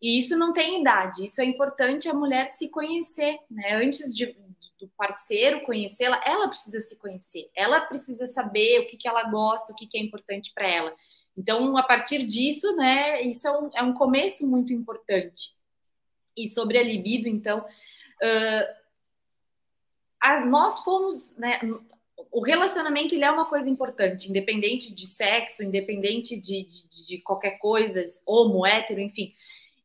E 0.00 0.18
isso 0.18 0.34
não 0.38 0.52
tem 0.54 0.80
idade. 0.80 1.26
Isso 1.26 1.42
é 1.42 1.44
importante 1.44 2.08
a 2.08 2.14
mulher 2.14 2.50
se 2.50 2.70
conhecer, 2.70 3.38
né? 3.50 3.74
Antes 3.74 4.14
de, 4.14 4.34
do 4.80 4.88
parceiro 4.96 5.66
conhecê-la, 5.66 6.22
ela 6.24 6.48
precisa 6.48 6.80
se 6.80 6.96
conhecer. 6.96 7.50
Ela 7.54 7.82
precisa 7.82 8.26
saber 8.26 8.80
o 8.80 8.86
que, 8.86 8.96
que 8.96 9.08
ela 9.08 9.24
gosta, 9.24 9.72
o 9.72 9.76
que, 9.76 9.86
que 9.86 9.98
é 9.98 10.00
importante 10.00 10.52
para 10.54 10.66
ela. 10.66 10.96
Então, 11.36 11.76
a 11.76 11.82
partir 11.82 12.24
disso, 12.24 12.74
né, 12.76 13.20
isso 13.22 13.46
é 13.46 13.58
um, 13.58 13.70
é 13.74 13.82
um 13.82 13.92
começo 13.92 14.46
muito 14.46 14.72
importante. 14.72 15.57
E 16.44 16.48
sobre 16.48 16.78
a 16.78 16.82
libido, 16.82 17.28
então, 17.28 17.60
uh, 17.60 18.74
a, 20.20 20.44
nós 20.46 20.78
fomos, 20.80 21.36
né, 21.36 21.60
o 22.30 22.40
relacionamento 22.40 23.14
ele 23.14 23.24
é 23.24 23.30
uma 23.30 23.46
coisa 23.46 23.68
importante, 23.68 24.28
independente 24.28 24.94
de 24.94 25.06
sexo, 25.06 25.62
independente 25.62 26.36
de, 26.36 26.64
de, 26.64 27.06
de 27.06 27.18
qualquer 27.18 27.58
coisa, 27.58 28.04
homo, 28.26 28.66
hétero, 28.66 29.00
enfim. 29.00 29.32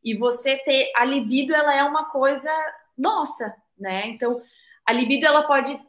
E 0.03 0.15
você 0.15 0.57
ter 0.57 0.91
a 0.95 1.05
libido, 1.05 1.55
ela 1.55 1.73
é 1.75 1.83
uma 1.83 2.05
coisa 2.05 2.51
nossa, 2.97 3.55
né? 3.77 4.07
Então, 4.07 4.41
a 4.85 4.91
libido 4.91 5.25
ela 5.25 5.43
pode 5.43 5.79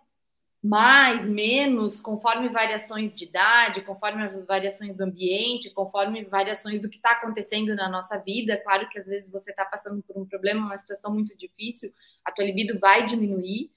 mais, 0.65 1.27
menos, 1.27 2.01
conforme 2.01 2.49
variações 2.49 3.13
de 3.13 3.25
idade, 3.25 3.83
conforme 3.83 4.23
as 4.25 4.43
variações 4.47 4.97
do 4.97 5.05
ambiente, 5.05 5.69
conforme 5.69 6.25
variações 6.25 6.81
do 6.81 6.89
que 6.89 6.97
está 6.97 7.13
acontecendo 7.13 7.75
na 7.75 7.87
nossa 7.87 8.17
vida. 8.17 8.57
Claro 8.63 8.89
que 8.89 8.99
às 8.99 9.07
vezes 9.07 9.31
você 9.31 9.51
está 9.51 9.67
passando 9.67 10.03
por 10.03 10.17
um 10.17 10.25
problema, 10.25 10.65
uma 10.65 10.79
situação 10.79 11.13
muito 11.13 11.37
difícil, 11.37 11.93
a 12.25 12.33
tua 12.33 12.47
libido 12.47 12.79
vai 12.79 13.05
diminuir, 13.05 13.71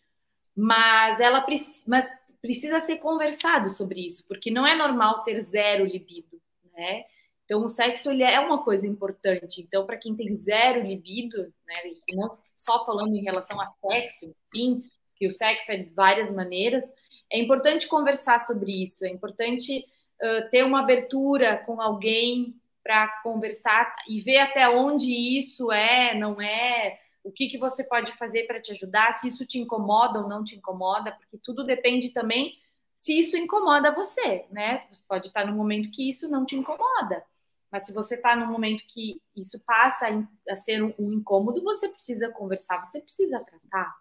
mas 0.55 1.19
ela 1.19 1.45
mas 1.85 2.09
precisa 2.41 2.79
ser 2.79 2.99
conversado 2.99 3.69
sobre 3.71 4.05
isso, 4.05 4.25
porque 4.25 4.49
não 4.49 4.65
é 4.65 4.73
normal 4.73 5.25
ter 5.25 5.41
zero 5.41 5.83
libido, 5.83 6.41
né? 6.73 7.03
Então, 7.43 7.65
o 7.65 7.69
sexo 7.69 8.11
ele 8.11 8.23
é 8.23 8.39
uma 8.39 8.63
coisa 8.63 8.87
importante. 8.87 9.61
Então, 9.61 9.85
para 9.85 9.97
quem 9.97 10.15
tem 10.15 10.33
zero 10.35 10.85
libido, 10.85 11.37
né, 11.65 11.73
não 12.13 12.37
só 12.55 12.85
falando 12.85 13.15
em 13.15 13.23
relação 13.23 13.59
a 13.59 13.67
sexo, 13.67 14.33
enfim, 14.53 14.83
que 15.17 15.27
o 15.27 15.31
sexo 15.31 15.71
é 15.71 15.77
de 15.77 15.89
várias 15.89 16.31
maneiras, 16.31 16.85
é 17.31 17.39
importante 17.39 17.87
conversar 17.87 18.39
sobre 18.39 18.83
isso, 18.83 19.05
é 19.05 19.09
importante 19.09 19.85
uh, 20.21 20.49
ter 20.49 20.63
uma 20.63 20.81
abertura 20.81 21.57
com 21.65 21.81
alguém 21.81 22.55
para 22.83 23.07
conversar 23.21 23.95
e 24.07 24.21
ver 24.21 24.37
até 24.37 24.69
onde 24.69 25.11
isso 25.11 25.71
é, 25.71 26.15
não 26.15 26.41
é, 26.41 26.99
o 27.23 27.31
que, 27.31 27.49
que 27.49 27.57
você 27.57 27.83
pode 27.83 28.15
fazer 28.17 28.47
para 28.47 28.61
te 28.61 28.71
ajudar, 28.71 29.11
se 29.11 29.27
isso 29.27 29.45
te 29.45 29.59
incomoda 29.59 30.21
ou 30.21 30.29
não 30.29 30.43
te 30.43 30.55
incomoda, 30.55 31.11
porque 31.11 31.37
tudo 31.43 31.65
depende 31.65 32.11
também 32.11 32.57
se 32.97 33.19
isso 33.19 33.37
incomoda 33.37 33.93
você, 33.93 34.45
né? 34.49 34.87
Você 34.91 35.01
pode 35.07 35.27
estar 35.27 35.45
num 35.45 35.55
momento 35.55 35.91
que 35.91 36.09
isso 36.09 36.27
não 36.27 36.45
te 36.45 36.55
incomoda. 36.55 37.23
Mas 37.71 37.85
se 37.85 37.93
você 37.93 38.15
está 38.15 38.35
num 38.35 38.47
momento 38.47 38.83
que 38.87 39.21
isso 39.35 39.59
passa 39.59 40.07
a 40.49 40.55
ser 40.55 40.81
um 40.97 41.13
incômodo, 41.13 41.63
você 41.63 41.89
precisa 41.89 42.29
conversar, 42.29 42.83
você 42.83 42.99
precisa 42.99 43.39
tratar. 43.39 43.95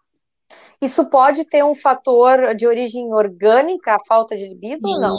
Isso 0.81 1.09
pode 1.09 1.45
ter 1.49 1.65
um 1.65 1.75
fator 1.75 2.55
de 2.55 2.67
origem 2.67 3.13
orgânica, 3.13 3.95
a 3.95 4.05
falta 4.05 4.37
de 4.37 4.47
libido 4.47 4.89
ou 4.89 5.01
não? 5.01 5.17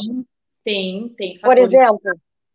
Tem, 0.64 1.10
tem. 1.18 1.40
Por 1.40 1.58
exemplo? 1.58 2.00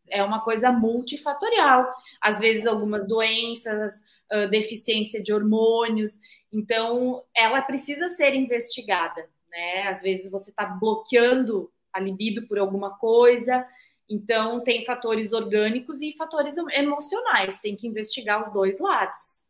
É 0.09 0.23
uma 0.23 0.41
coisa 0.45 0.71
multifatorial. 0.71 1.91
Às 2.21 2.39
vezes, 2.39 2.67
algumas 2.67 3.07
doenças, 3.07 3.95
uh, 4.33 4.49
deficiência 4.51 5.23
de 5.23 5.33
hormônios. 5.33 6.19
Então, 6.53 7.23
ela 7.35 7.63
precisa 7.63 8.09
ser 8.09 8.35
investigada. 8.35 9.27
Né? 9.51 9.89
Às 9.89 10.03
vezes, 10.03 10.31
você 10.31 10.51
está 10.51 10.67
bloqueando 10.67 11.71
a 11.93 12.01
libido 12.01 12.47
por 12.47 12.59
alguma 12.59 12.97
coisa. 12.99 13.67
Então, 14.09 14.63
tem 14.63 14.85
fatores 14.85 15.33
orgânicos 15.33 16.03
e 16.03 16.15
fatores 16.17 16.57
emocionais. 16.75 17.61
Tem 17.61 17.75
que 17.75 17.87
investigar 17.87 18.47
os 18.47 18.53
dois 18.53 18.79
lados. 18.79 19.42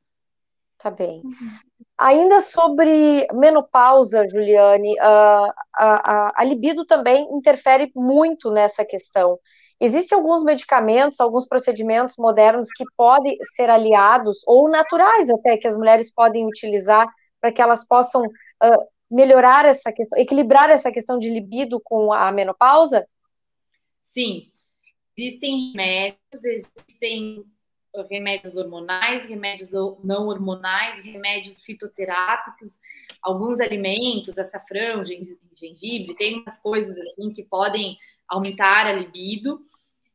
Tá 0.83 0.91
bem. 0.91 1.23
Uhum. 1.23 1.33
Ainda 1.97 2.41
sobre 2.41 3.29
menopausa, 3.33 4.27
Juliane, 4.27 4.99
a, 4.99 5.55
a, 5.77 6.33
a 6.41 6.45
libido 6.45 6.85
também 6.85 7.23
interfere 7.33 7.93
muito 7.95 8.51
nessa 8.51 8.85
questão. 8.85 9.39
Existem 9.81 10.19
alguns 10.19 10.43
medicamentos, 10.43 11.21
alguns 11.21 11.47
procedimentos 11.47 12.17
modernos 12.19 12.69
que 12.75 12.85
podem 12.97 13.39
ser 13.55 13.71
aliados, 13.71 14.41
ou 14.45 14.69
naturais 14.69 15.31
até, 15.31 15.57
que 15.57 15.69
as 15.69 15.77
mulheres 15.77 16.13
podem 16.13 16.47
utilizar 16.47 17.07
para 17.41 17.53
que 17.53 17.63
elas 17.63 17.87
possam 17.87 18.23
uh, 18.23 18.87
melhorar 19.09 19.65
essa 19.65 19.93
questão, 19.93 20.19
equilibrar 20.19 20.69
essa 20.69 20.91
questão 20.91 21.17
de 21.17 21.31
libido 21.31 21.81
com 21.81 22.13
a 22.13 22.33
menopausa? 22.33 23.07
Sim. 24.01 24.51
Existem 25.17 25.71
remédios, 25.71 26.45
existem 26.45 27.45
remédios 28.09 28.57
hormonais, 28.57 29.27
remédios 29.27 29.71
não 30.03 30.29
hormonais, 30.29 30.99
remédios 31.05 31.61
fitoterápicos, 31.63 32.81
alguns 33.23 33.61
alimentos, 33.61 34.39
açafrão, 34.39 35.05
gengibre, 35.05 36.15
tem 36.15 36.41
umas 36.41 36.59
coisas 36.59 36.97
assim 36.97 37.33
que 37.33 37.43
podem 37.43 37.99
aumentar 38.27 38.87
a 38.87 38.93
libido. 38.93 39.65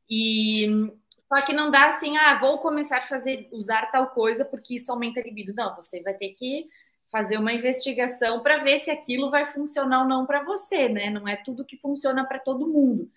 E 0.10 0.92
Só 1.28 1.42
que 1.42 1.54
não 1.54 1.70
dá 1.70 1.88
assim, 1.88 2.18
ah, 2.18 2.40
vou 2.40 2.58
começar 2.60 3.00
a 3.00 3.08
fazer, 3.08 3.48
usar 3.52 3.92
tal 3.92 4.08
coisa 4.08 4.44
porque 4.46 4.76
isso 4.76 4.92
aumenta 4.92 5.20
a 5.20 5.24
libido. 5.24 5.54
Não, 5.54 5.76
você 5.76 6.02
vai 6.02 6.14
ter 6.14 6.30
que 6.30 6.68
fazer 7.12 7.38
uma 7.38 7.54
investigação 7.54 8.42
para 8.42 8.64
ver 8.64 8.78
se 8.80 8.92
aquilo 8.92 9.30
vai 9.30 9.46
funcionar 9.46 10.02
ou 10.02 10.08
não 10.08 10.26
para 10.26 10.44
você, 10.44 10.90
né? 10.90 11.10
Não 11.10 11.28
é 11.28 11.36
tudo 11.38 11.66
que 11.66 11.78
funciona 11.78 12.26
para 12.26 12.40
todo 12.40 12.68
mundo. 12.68 13.10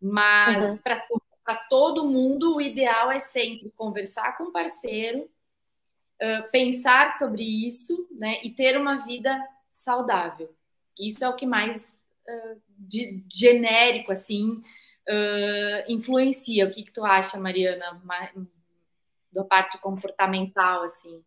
Mas 0.00 0.70
uhum. 0.70 0.78
para 0.78 1.00
todo 1.00 1.22
mundo, 2.04 2.56
o 2.56 2.60
ideal 2.60 3.10
é 3.10 3.20
sempre 3.20 3.70
conversar 3.76 4.36
com 4.36 4.44
o 4.44 4.52
parceiro, 4.52 5.20
uh, 5.20 6.50
pensar 6.50 7.10
sobre 7.10 7.42
isso, 7.42 8.08
né? 8.10 8.40
E 8.42 8.50
ter 8.50 8.76
uma 8.76 9.04
vida 9.04 9.38
saudável. 9.70 10.52
Isso 10.98 11.24
é 11.24 11.28
o 11.28 11.36
que 11.36 11.46
mais 11.46 12.02
uh, 12.28 12.60
de, 12.68 13.24
genérico, 13.32 14.12
assim, 14.12 14.62
uh, 15.08 15.84
influencia. 15.92 16.66
O 16.66 16.70
que, 16.70 16.84
que 16.84 16.92
tu 16.92 17.04
acha, 17.04 17.38
Mariana, 17.38 18.00
da 19.32 19.44
parte 19.44 19.78
comportamental, 19.78 20.82
assim? 20.82 21.22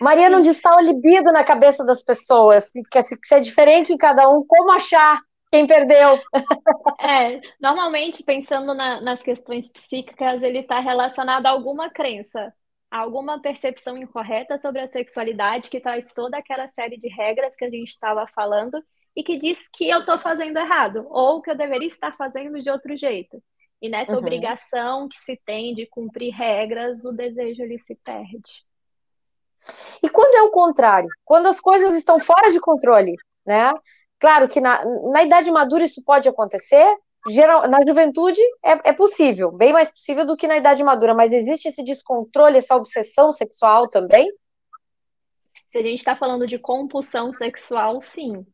Mariana, 0.00 0.38
onde 0.38 0.50
está 0.50 0.76
o 0.76 0.80
libido 0.80 1.32
na 1.32 1.42
cabeça 1.42 1.84
das 1.84 2.02
pessoas? 2.02 2.68
Que, 2.90 3.02
se 3.02 3.34
é 3.34 3.40
diferente 3.40 3.92
em 3.92 3.96
cada 3.96 4.28
um, 4.28 4.44
como 4.46 4.70
achar 4.72 5.20
quem 5.50 5.66
perdeu? 5.66 6.20
É, 7.00 7.40
normalmente, 7.60 8.22
pensando 8.22 8.74
na, 8.74 9.00
nas 9.00 9.22
questões 9.22 9.68
psíquicas, 9.68 10.42
ele 10.42 10.60
está 10.60 10.80
relacionado 10.80 11.46
a 11.46 11.50
alguma 11.50 11.88
crença, 11.90 12.52
a 12.90 12.98
alguma 12.98 13.40
percepção 13.40 13.96
incorreta 13.96 14.58
sobre 14.58 14.80
a 14.80 14.86
sexualidade, 14.86 15.70
que 15.70 15.80
traz 15.80 16.08
toda 16.08 16.36
aquela 16.38 16.66
série 16.66 16.96
de 16.96 17.08
regras 17.08 17.54
que 17.54 17.64
a 17.64 17.70
gente 17.70 17.88
estava 17.88 18.26
falando, 18.26 18.82
e 19.14 19.22
que 19.22 19.36
diz 19.36 19.68
que 19.68 19.88
eu 19.88 20.00
estou 20.00 20.18
fazendo 20.18 20.58
errado, 20.58 21.06
ou 21.08 21.40
que 21.40 21.50
eu 21.50 21.56
deveria 21.56 21.88
estar 21.88 22.16
fazendo 22.16 22.60
de 22.60 22.70
outro 22.70 22.96
jeito. 22.96 23.42
E 23.80 23.88
nessa 23.88 24.12
uhum. 24.12 24.18
obrigação 24.18 25.08
que 25.08 25.18
se 25.18 25.40
tem 25.44 25.72
de 25.72 25.86
cumprir 25.86 26.32
regras, 26.32 27.04
o 27.04 27.12
desejo 27.12 27.62
ele 27.62 27.78
se 27.78 27.94
perde. 27.96 28.66
E 30.02 30.08
quando 30.08 30.34
é 30.34 30.42
o 30.42 30.50
contrário? 30.50 31.08
Quando 31.24 31.46
as 31.46 31.60
coisas 31.60 31.94
estão 31.94 32.18
fora 32.18 32.50
de 32.50 32.60
controle, 32.60 33.14
né? 33.46 33.72
Claro 34.18 34.48
que 34.48 34.60
na, 34.60 34.84
na 35.12 35.22
idade 35.22 35.50
madura 35.50 35.84
isso 35.84 36.02
pode 36.04 36.28
acontecer, 36.28 36.86
geral, 37.28 37.68
na 37.68 37.80
juventude 37.86 38.40
é, 38.64 38.90
é, 38.90 38.92
possível, 38.92 39.52
bem 39.52 39.72
mais 39.72 39.90
possível 39.90 40.26
do 40.26 40.36
que 40.36 40.48
na 40.48 40.56
idade 40.56 40.82
madura, 40.82 41.14
mas 41.14 41.32
existe 41.32 41.68
esse 41.68 41.84
descontrole, 41.84 42.58
essa 42.58 42.76
obsessão 42.76 43.32
sexual 43.32 43.88
também? 43.88 44.30
Se 45.70 45.78
a 45.78 45.82
gente 45.82 45.98
está 45.98 46.16
falando 46.16 46.46
de 46.46 46.58
compulsão 46.58 47.32
sexual, 47.32 48.00
sim. 48.00 48.46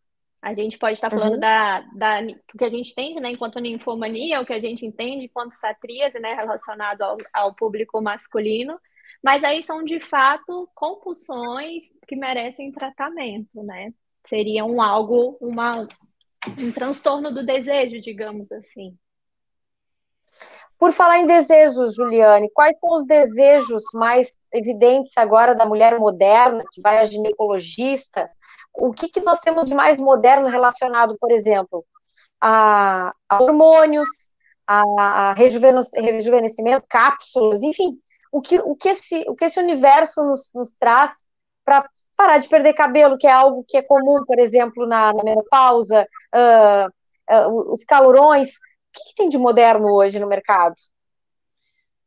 A 0.42 0.52
gente 0.52 0.78
pode 0.78 0.94
estar 0.94 1.08
falando 1.08 1.34
uhum. 1.34 1.40
da, 1.40 1.80
da 1.94 2.20
o 2.52 2.58
que 2.58 2.64
a 2.64 2.68
gente 2.68 2.90
entende, 2.90 3.18
né, 3.18 3.30
enquanto 3.30 3.58
ninfomania, 3.58 4.42
o 4.42 4.44
que 4.44 4.52
a 4.52 4.58
gente 4.58 4.84
entende 4.84 5.24
enquanto 5.24 5.52
satríase, 5.52 6.18
né, 6.18 6.34
relacionado 6.34 7.00
ao, 7.00 7.16
ao 7.32 7.54
público 7.54 8.02
masculino, 8.02 8.78
mas 9.22 9.42
aí 9.42 9.62
são 9.62 9.82
de 9.82 9.98
fato 9.98 10.68
compulsões 10.74 11.84
que 12.06 12.14
merecem 12.14 12.70
tratamento, 12.70 13.62
né? 13.62 13.90
Seria 14.26 14.64
um 14.64 14.80
algo, 14.80 15.36
uma, 15.40 15.86
um 16.58 16.72
transtorno 16.72 17.32
do 17.32 17.44
desejo, 17.44 18.00
digamos 18.00 18.50
assim. 18.50 18.96
Por 20.78 20.92
falar 20.92 21.18
em 21.18 21.26
desejos, 21.26 21.94
Juliane, 21.94 22.50
quais 22.52 22.78
são 22.78 22.94
os 22.94 23.06
desejos 23.06 23.84
mais 23.94 24.34
evidentes 24.52 25.16
agora 25.16 25.54
da 25.54 25.64
mulher 25.64 25.98
moderna 25.98 26.64
que 26.72 26.80
vai 26.80 26.98
a 26.98 27.04
ginecologista? 27.04 28.28
o 28.74 28.92
que, 28.92 29.08
que 29.08 29.20
nós 29.20 29.40
temos 29.40 29.68
de 29.68 29.74
mais 29.74 29.96
moderno 29.96 30.48
relacionado, 30.48 31.16
por 31.18 31.30
exemplo, 31.30 31.84
a, 32.40 33.14
a 33.28 33.42
hormônios, 33.42 34.08
a, 34.66 35.30
a 35.30 35.34
rejuvenescimento, 35.34 36.86
cápsulas, 36.88 37.62
enfim, 37.62 37.98
o 38.32 38.40
que, 38.40 38.58
o 38.58 38.74
que, 38.74 38.88
esse, 38.88 39.24
o 39.28 39.34
que 39.34 39.44
esse 39.44 39.60
universo 39.60 40.24
nos, 40.24 40.50
nos 40.54 40.74
traz 40.74 41.12
para 41.64 41.88
parar 42.16 42.38
de 42.38 42.48
perder 42.48 42.74
cabelo, 42.74 43.18
que 43.18 43.26
é 43.26 43.32
algo 43.32 43.64
que 43.66 43.76
é 43.76 43.82
comum, 43.82 44.24
por 44.24 44.38
exemplo, 44.38 44.86
na, 44.86 45.12
na 45.12 45.24
menopausa, 45.24 46.06
uh, 46.34 46.88
uh, 47.34 47.72
os 47.72 47.84
calorões. 47.84 48.50
O 48.50 48.60
que, 48.92 49.04
que 49.10 49.14
tem 49.16 49.28
de 49.28 49.38
moderno 49.38 49.92
hoje 49.92 50.18
no 50.18 50.28
mercado? 50.28 50.74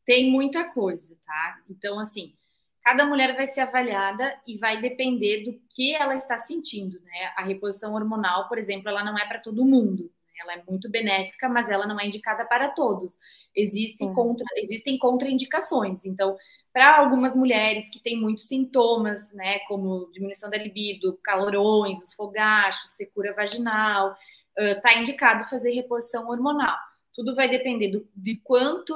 Tem 0.05 0.31
muita 0.31 0.63
coisa, 0.63 1.15
tá? 1.25 1.57
Então, 1.69 1.99
assim, 1.99 2.33
cada 2.81 3.05
mulher 3.05 3.35
vai 3.35 3.45
ser 3.45 3.61
avaliada 3.61 4.39
e 4.47 4.57
vai 4.57 4.79
depender 4.81 5.43
do 5.43 5.59
que 5.69 5.93
ela 5.93 6.15
está 6.15 6.37
sentindo, 6.37 7.01
né? 7.01 7.33
A 7.35 7.43
reposição 7.43 7.93
hormonal, 7.93 8.47
por 8.47 8.57
exemplo, 8.57 8.87
ela 8.87 9.03
não 9.03 9.17
é 9.17 9.27
para 9.27 9.39
todo 9.39 9.65
mundo. 9.65 10.09
Ela 10.41 10.53
é 10.53 10.63
muito 10.67 10.89
benéfica, 10.89 11.47
mas 11.49 11.69
ela 11.69 11.87
não 11.87 11.99
é 11.99 12.05
indicada 12.05 12.45
para 12.45 12.69
todos. 12.69 13.17
Existem, 13.55 14.13
contra, 14.13 14.45
existem 14.57 14.97
contraindicações. 14.97 16.05
Então, 16.05 16.37
para 16.71 16.97
algumas 16.97 17.35
mulheres 17.35 17.89
que 17.89 17.99
têm 17.99 18.19
muitos 18.19 18.47
sintomas, 18.47 19.33
né, 19.33 19.59
como 19.67 20.11
diminuição 20.11 20.49
da 20.49 20.57
libido, 20.57 21.19
calorões, 21.23 22.01
os 22.03 22.13
fogachos, 22.13 22.91
secura 22.91 23.33
vaginal, 23.33 24.15
está 24.57 24.95
uh, 24.95 24.99
indicado 24.99 25.49
fazer 25.49 25.71
reposição 25.71 26.29
hormonal. 26.29 26.77
Tudo 27.13 27.35
vai 27.35 27.49
depender 27.49 27.89
do, 27.89 28.07
de 28.15 28.37
quanto 28.37 28.95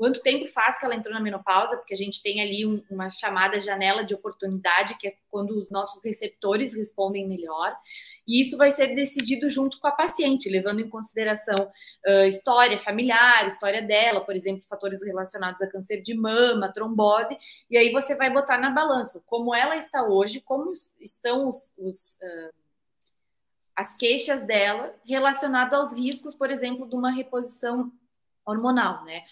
quanto 0.00 0.22
tempo 0.22 0.46
faz 0.46 0.78
que 0.78 0.86
ela 0.86 0.94
entrou 0.94 1.12
na 1.12 1.20
menopausa, 1.20 1.76
porque 1.76 1.92
a 1.92 1.96
gente 1.96 2.22
tem 2.22 2.40
ali 2.40 2.64
um, 2.64 2.82
uma 2.90 3.10
chamada 3.10 3.60
janela 3.60 4.02
de 4.02 4.14
oportunidade, 4.14 4.96
que 4.96 5.08
é 5.08 5.14
quando 5.30 5.50
os 5.50 5.70
nossos 5.70 6.02
receptores 6.02 6.74
respondem 6.74 7.28
melhor, 7.28 7.76
e 8.26 8.40
isso 8.40 8.56
vai 8.56 8.70
ser 8.70 8.94
decidido 8.94 9.48
junto 9.48 9.78
com 9.80 9.86
a 9.86 9.92
paciente, 9.92 10.48
levando 10.48 10.80
em 10.80 10.88
consideração 10.88 11.70
uh, 12.06 12.24
história 12.26 12.78
familiar, 12.78 13.46
história 13.46 13.82
dela, 13.82 14.20
por 14.20 14.34
exemplo, 14.34 14.64
fatores 14.68 15.04
relacionados 15.04 15.60
a 15.62 15.70
câncer 15.70 16.02
de 16.02 16.14
mama, 16.14 16.72
trombose, 16.72 17.36
e 17.68 17.76
aí 17.76 17.92
você 17.92 18.14
vai 18.14 18.30
botar 18.30 18.58
na 18.58 18.70
balança 18.70 19.22
como 19.26 19.54
ela 19.54 19.76
está 19.76 20.02
hoje, 20.04 20.40
como 20.40 20.70
estão 21.00 21.48
os, 21.48 21.74
os 21.78 22.14
uh, 22.22 22.60
as 23.74 23.96
queixas 23.96 24.44
dela 24.44 24.94
relacionado 25.06 25.74
aos 25.74 25.92
riscos, 25.92 26.34
por 26.34 26.50
exemplo, 26.50 26.86
de 26.86 26.94
uma 26.94 27.10
reposição 27.10 27.90
hormonal, 28.44 29.04
né? 29.04 29.22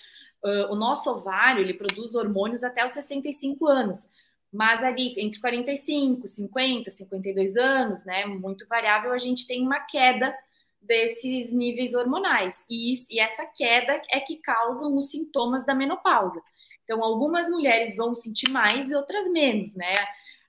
Uh, 0.43 0.73
o 0.73 0.77
nosso 0.77 1.11
ovário 1.11 1.61
ele 1.61 1.75
produz 1.75 2.15
hormônios 2.15 2.63
até 2.63 2.85
os 2.85 2.93
65 2.93 3.67
anos, 3.67 4.09
mas 4.53 4.83
ali 4.83 5.15
entre 5.19 5.41
45, 5.41 6.27
50, 6.27 6.91
52 6.91 7.57
anos, 7.57 8.05
né, 8.05 8.25
muito 8.27 8.67
variável, 8.67 9.13
a 9.13 9.19
gente 9.19 9.47
tem 9.47 9.63
uma 9.63 9.81
queda 9.81 10.35
desses 10.81 11.53
níveis 11.53 11.95
hormonais. 11.95 12.65
E, 12.69 12.93
isso, 12.93 13.07
e 13.11 13.21
essa 13.21 13.45
queda 13.47 14.01
é 14.11 14.21
que 14.21 14.37
causam 14.37 14.97
os 14.97 15.11
sintomas 15.11 15.67
da 15.67 15.75
menopausa. 15.75 16.41
Então, 16.85 17.05
algumas 17.05 17.49
mulheres 17.49 17.95
vão 17.95 18.15
sentir 18.15 18.49
mais 18.49 18.91
e 18.91 18.95
outras 18.95 19.31
menos, 19.31 19.75
né? 19.75 19.93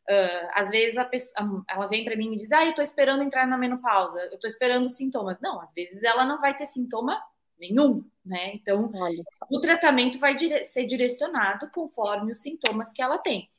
Uh, 0.10 0.48
às 0.54 0.70
vezes 0.70 0.98
a 0.98 1.06
pessoa, 1.06 1.64
ela 1.70 1.86
vem 1.86 2.04
para 2.04 2.16
mim 2.16 2.28
e 2.28 2.30
me 2.30 2.38
diz: 2.38 2.52
Ah, 2.52 2.66
eu 2.66 2.74
tô 2.74 2.82
esperando 2.82 3.22
entrar 3.22 3.46
na 3.46 3.58
menopausa, 3.58 4.18
eu 4.32 4.40
tô 4.40 4.48
esperando 4.48 4.86
os 4.86 4.96
sintomas. 4.96 5.38
Não, 5.42 5.62
às 5.62 5.74
vezes 5.74 6.02
ela 6.02 6.26
não 6.26 6.40
vai 6.40 6.56
ter 6.56 6.66
sintoma 6.66 7.22
nenhum, 7.60 8.04
né? 8.26 8.54
Então, 8.56 8.90
o 9.52 9.60
tratamento 9.60 10.18
vai 10.18 10.34
dire 10.34 10.64
ser 10.64 10.86
direcionado 10.86 11.70
conforme 11.72 12.32
os 12.32 12.42
sintomas 12.42 12.92
que 12.92 13.02
ela 13.02 13.18
tem. 13.18 13.50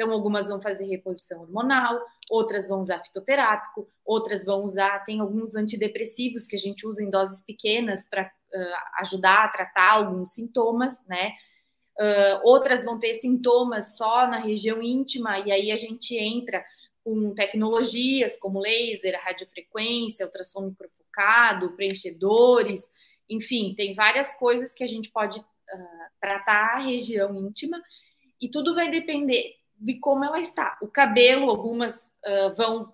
Então, 0.00 0.12
algumas 0.12 0.48
vão 0.48 0.58
fazer 0.62 0.86
reposição 0.86 1.42
hormonal, 1.42 2.00
outras 2.30 2.66
vão 2.66 2.80
usar 2.80 3.00
fitoterápico, 3.00 3.86
outras 4.02 4.46
vão 4.46 4.64
usar, 4.64 5.04
tem 5.04 5.20
alguns 5.20 5.54
antidepressivos 5.54 6.46
que 6.46 6.56
a 6.56 6.58
gente 6.58 6.86
usa 6.86 7.04
em 7.04 7.10
doses 7.10 7.42
pequenas 7.42 8.08
para 8.08 8.22
uh, 8.24 9.00
ajudar 9.00 9.44
a 9.44 9.48
tratar 9.48 9.90
alguns 9.90 10.32
sintomas, 10.32 11.06
né? 11.06 11.32
Uh, 11.98 12.40
outras 12.44 12.82
vão 12.82 12.98
ter 12.98 13.12
sintomas 13.12 13.98
só 13.98 14.26
na 14.26 14.38
região 14.38 14.82
íntima, 14.82 15.38
e 15.40 15.52
aí 15.52 15.70
a 15.70 15.76
gente 15.76 16.16
entra 16.16 16.64
com 17.04 17.34
tecnologias 17.34 18.38
como 18.38 18.58
laser, 18.58 19.20
radiofrequência, 19.22 20.24
ultrassom 20.24 20.62
microfocado, 20.62 21.76
preenchedores, 21.76 22.90
enfim, 23.28 23.74
tem 23.76 23.92
várias 23.92 24.32
coisas 24.38 24.72
que 24.72 24.82
a 24.82 24.88
gente 24.88 25.10
pode 25.10 25.40
uh, 25.40 25.44
tratar 26.18 26.76
a 26.76 26.78
região 26.78 27.36
íntima 27.36 27.78
e 28.40 28.48
tudo 28.48 28.74
vai 28.74 28.90
depender 28.90 29.59
de 29.80 29.98
como 29.98 30.24
ela 30.24 30.38
está. 30.38 30.78
O 30.82 30.86
cabelo, 30.86 31.48
algumas 31.48 31.94
uh, 32.26 32.54
vão, 32.56 32.92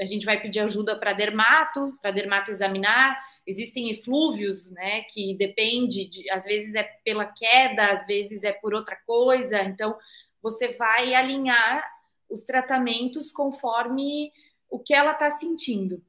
a 0.00 0.04
gente 0.04 0.26
vai 0.26 0.40
pedir 0.40 0.60
ajuda 0.60 0.98
para 0.98 1.12
dermato, 1.12 1.96
para 2.02 2.10
dermato 2.10 2.50
examinar. 2.50 3.18
Existem 3.46 3.90
eflúvios, 3.90 4.70
né, 4.70 5.02
que 5.04 5.34
depende, 5.34 6.08
de, 6.08 6.30
às 6.30 6.44
vezes 6.44 6.74
é 6.74 6.82
pela 7.04 7.24
queda, 7.24 7.90
às 7.90 8.06
vezes 8.06 8.44
é 8.44 8.52
por 8.52 8.74
outra 8.74 8.96
coisa. 9.06 9.62
Então, 9.62 9.96
você 10.42 10.68
vai 10.74 11.14
alinhar 11.14 11.84
os 12.28 12.44
tratamentos 12.44 13.32
conforme 13.32 14.30
o 14.68 14.78
que 14.78 14.94
ela 14.94 15.12
está 15.12 15.30
sentindo, 15.30 16.02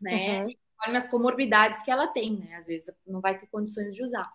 né? 0.00 0.42
Uhum 0.42 0.62
conforme 0.82 0.96
as 0.96 1.08
comorbidades 1.08 1.82
que 1.82 1.90
ela 1.90 2.08
tem, 2.08 2.36
né? 2.36 2.56
Às 2.56 2.66
vezes 2.66 2.94
não 3.06 3.20
vai 3.20 3.38
ter 3.38 3.46
condições 3.46 3.94
de 3.94 4.02
usar 4.02 4.28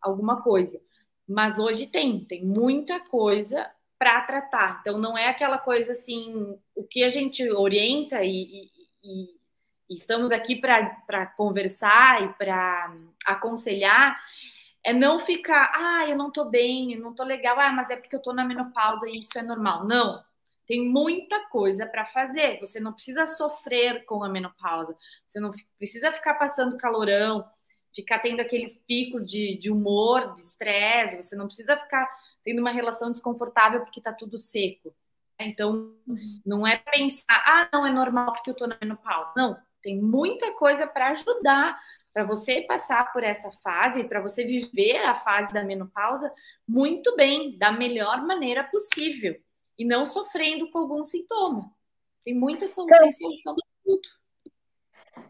alguma 0.00 0.40
coisa. 0.40 0.80
Mas 1.28 1.58
hoje 1.58 1.86
tem, 1.88 2.24
tem 2.24 2.44
muita 2.44 3.00
coisa 3.00 3.68
para 4.00 4.22
tratar. 4.22 4.80
Então 4.80 4.98
não 4.98 5.18
é 5.18 5.28
aquela 5.28 5.58
coisa 5.58 5.92
assim, 5.92 6.58
o 6.74 6.84
que 6.84 7.04
a 7.04 7.10
gente 7.10 7.48
orienta 7.52 8.24
e, 8.24 8.70
e, 9.04 9.30
e 9.90 9.94
estamos 9.94 10.32
aqui 10.32 10.56
para 10.56 11.26
conversar 11.36 12.24
e 12.24 12.34
para 12.34 12.96
aconselhar 13.26 14.18
É 14.84 14.92
não 14.94 15.20
ficar, 15.20 15.70
ah, 15.74 16.08
eu 16.08 16.16
não 16.16 16.30
tô 16.32 16.46
bem, 16.46 16.94
eu 16.94 17.00
não 17.00 17.14
tô 17.14 17.24
legal, 17.24 17.58
ah, 17.60 17.72
mas 17.72 17.90
é 17.90 17.96
porque 17.96 18.16
eu 18.16 18.22
tô 18.22 18.32
na 18.32 18.44
menopausa 18.44 19.08
e 19.08 19.18
isso 19.18 19.38
é 19.38 19.42
normal. 19.42 19.86
Não. 19.86 20.24
Tem 20.66 20.84
muita 20.88 21.48
coisa 21.48 21.86
para 21.86 22.06
fazer. 22.06 22.58
Você 22.60 22.80
não 22.80 22.92
precisa 22.94 23.26
sofrer 23.26 24.04
com 24.06 24.24
a 24.24 24.28
menopausa. 24.28 24.96
Você 25.26 25.40
não 25.40 25.50
precisa 25.78 26.12
ficar 26.12 26.34
passando 26.34 26.78
calorão, 26.78 27.44
ficar 27.94 28.20
tendo 28.20 28.40
aqueles 28.40 28.76
picos 28.86 29.26
de, 29.26 29.56
de 29.58 29.70
humor, 29.70 30.34
de 30.34 30.42
estresse. 30.42 31.16
Você 31.22 31.36
não 31.36 31.46
precisa 31.46 31.76
ficar 31.76 32.08
tendo 32.44 32.60
uma 32.60 32.70
relação 32.70 33.10
desconfortável 33.10 33.80
porque 33.80 34.00
tá 34.00 34.12
tudo 34.12 34.38
seco. 34.38 34.94
Então, 35.38 35.94
não 36.44 36.66
é 36.66 36.76
pensar, 36.76 37.42
ah, 37.46 37.68
não, 37.72 37.86
é 37.86 37.90
normal 37.90 38.32
porque 38.32 38.50
eu 38.50 38.54
tô 38.54 38.66
na 38.66 38.76
menopausa. 38.80 39.32
Não, 39.36 39.56
tem 39.82 40.00
muita 40.00 40.52
coisa 40.52 40.86
para 40.86 41.10
ajudar 41.10 41.78
para 42.12 42.24
você 42.24 42.62
passar 42.62 43.12
por 43.12 43.22
essa 43.22 43.50
fase, 43.62 44.04
para 44.04 44.20
você 44.20 44.44
viver 44.44 44.96
a 44.98 45.14
fase 45.14 45.52
da 45.52 45.62
menopausa 45.62 46.32
muito 46.66 47.14
bem, 47.16 47.56
da 47.56 47.70
melhor 47.72 48.26
maneira 48.26 48.64
possível 48.64 49.40
e 49.78 49.84
não 49.84 50.04
sofrendo 50.04 50.70
com 50.70 50.78
algum 50.78 51.02
sintoma. 51.04 51.72
Tem 52.24 52.34
muita 52.34 52.68
solução 52.68 53.54
para 53.54 53.66
tudo. 53.84 54.08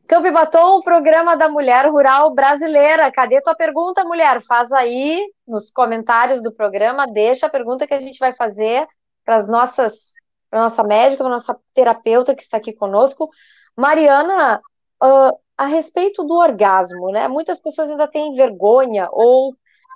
Campo 0.06 0.26
e 0.26 0.32
Batom, 0.32 0.78
o 0.78 0.82
programa 0.82 1.36
da 1.36 1.48
mulher 1.48 1.86
rural 1.88 2.34
brasileira. 2.34 3.10
Cadê 3.12 3.40
tua 3.40 3.54
pergunta, 3.54 4.04
mulher? 4.04 4.42
Faz 4.42 4.72
aí 4.72 5.20
nos 5.46 5.70
comentários 5.70 6.42
do 6.42 6.52
programa, 6.52 7.06
deixa 7.06 7.46
a 7.46 7.50
pergunta 7.50 7.86
que 7.86 7.94
a 7.94 8.00
gente 8.00 8.18
vai 8.18 8.34
fazer 8.34 8.86
para 9.24 9.36
as 9.36 9.48
nossas, 9.48 10.12
para 10.50 10.62
nossa 10.62 10.82
médica, 10.82 11.22
para 11.22 11.32
nossa 11.32 11.56
terapeuta 11.74 12.34
que 12.34 12.42
está 12.42 12.56
aqui 12.56 12.72
conosco. 12.72 13.28
Mariana, 13.76 14.60
uh, 15.02 15.38
a 15.56 15.66
respeito 15.66 16.24
do 16.24 16.34
orgasmo, 16.34 17.10
né? 17.12 17.28
Muitas 17.28 17.60
pessoas 17.60 17.90
ainda 17.90 18.08
têm 18.08 18.34
vergonha 18.34 19.08
ou 19.12 19.54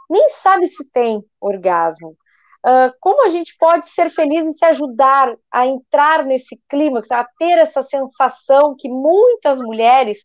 nem 0.09 0.29
sabe 0.31 0.67
se 0.67 0.91
tem 0.91 1.25
orgasmo. 1.41 2.17
Uh, 2.65 2.91
como 2.99 3.27
a 3.27 3.29
gente 3.29 3.55
pode 3.59 3.91
ser 3.91 4.09
feliz 4.09 4.47
e 4.47 4.55
se 4.55 4.65
ajudar 4.65 5.37
a 5.53 5.67
entrar 5.67 6.25
nesse 6.25 6.59
clima, 6.67 7.03
a 7.11 7.25
ter 7.39 7.59
essa 7.59 7.83
sensação 7.83 8.75
que 8.79 8.89
muitas 8.89 9.61
mulheres, 9.61 10.19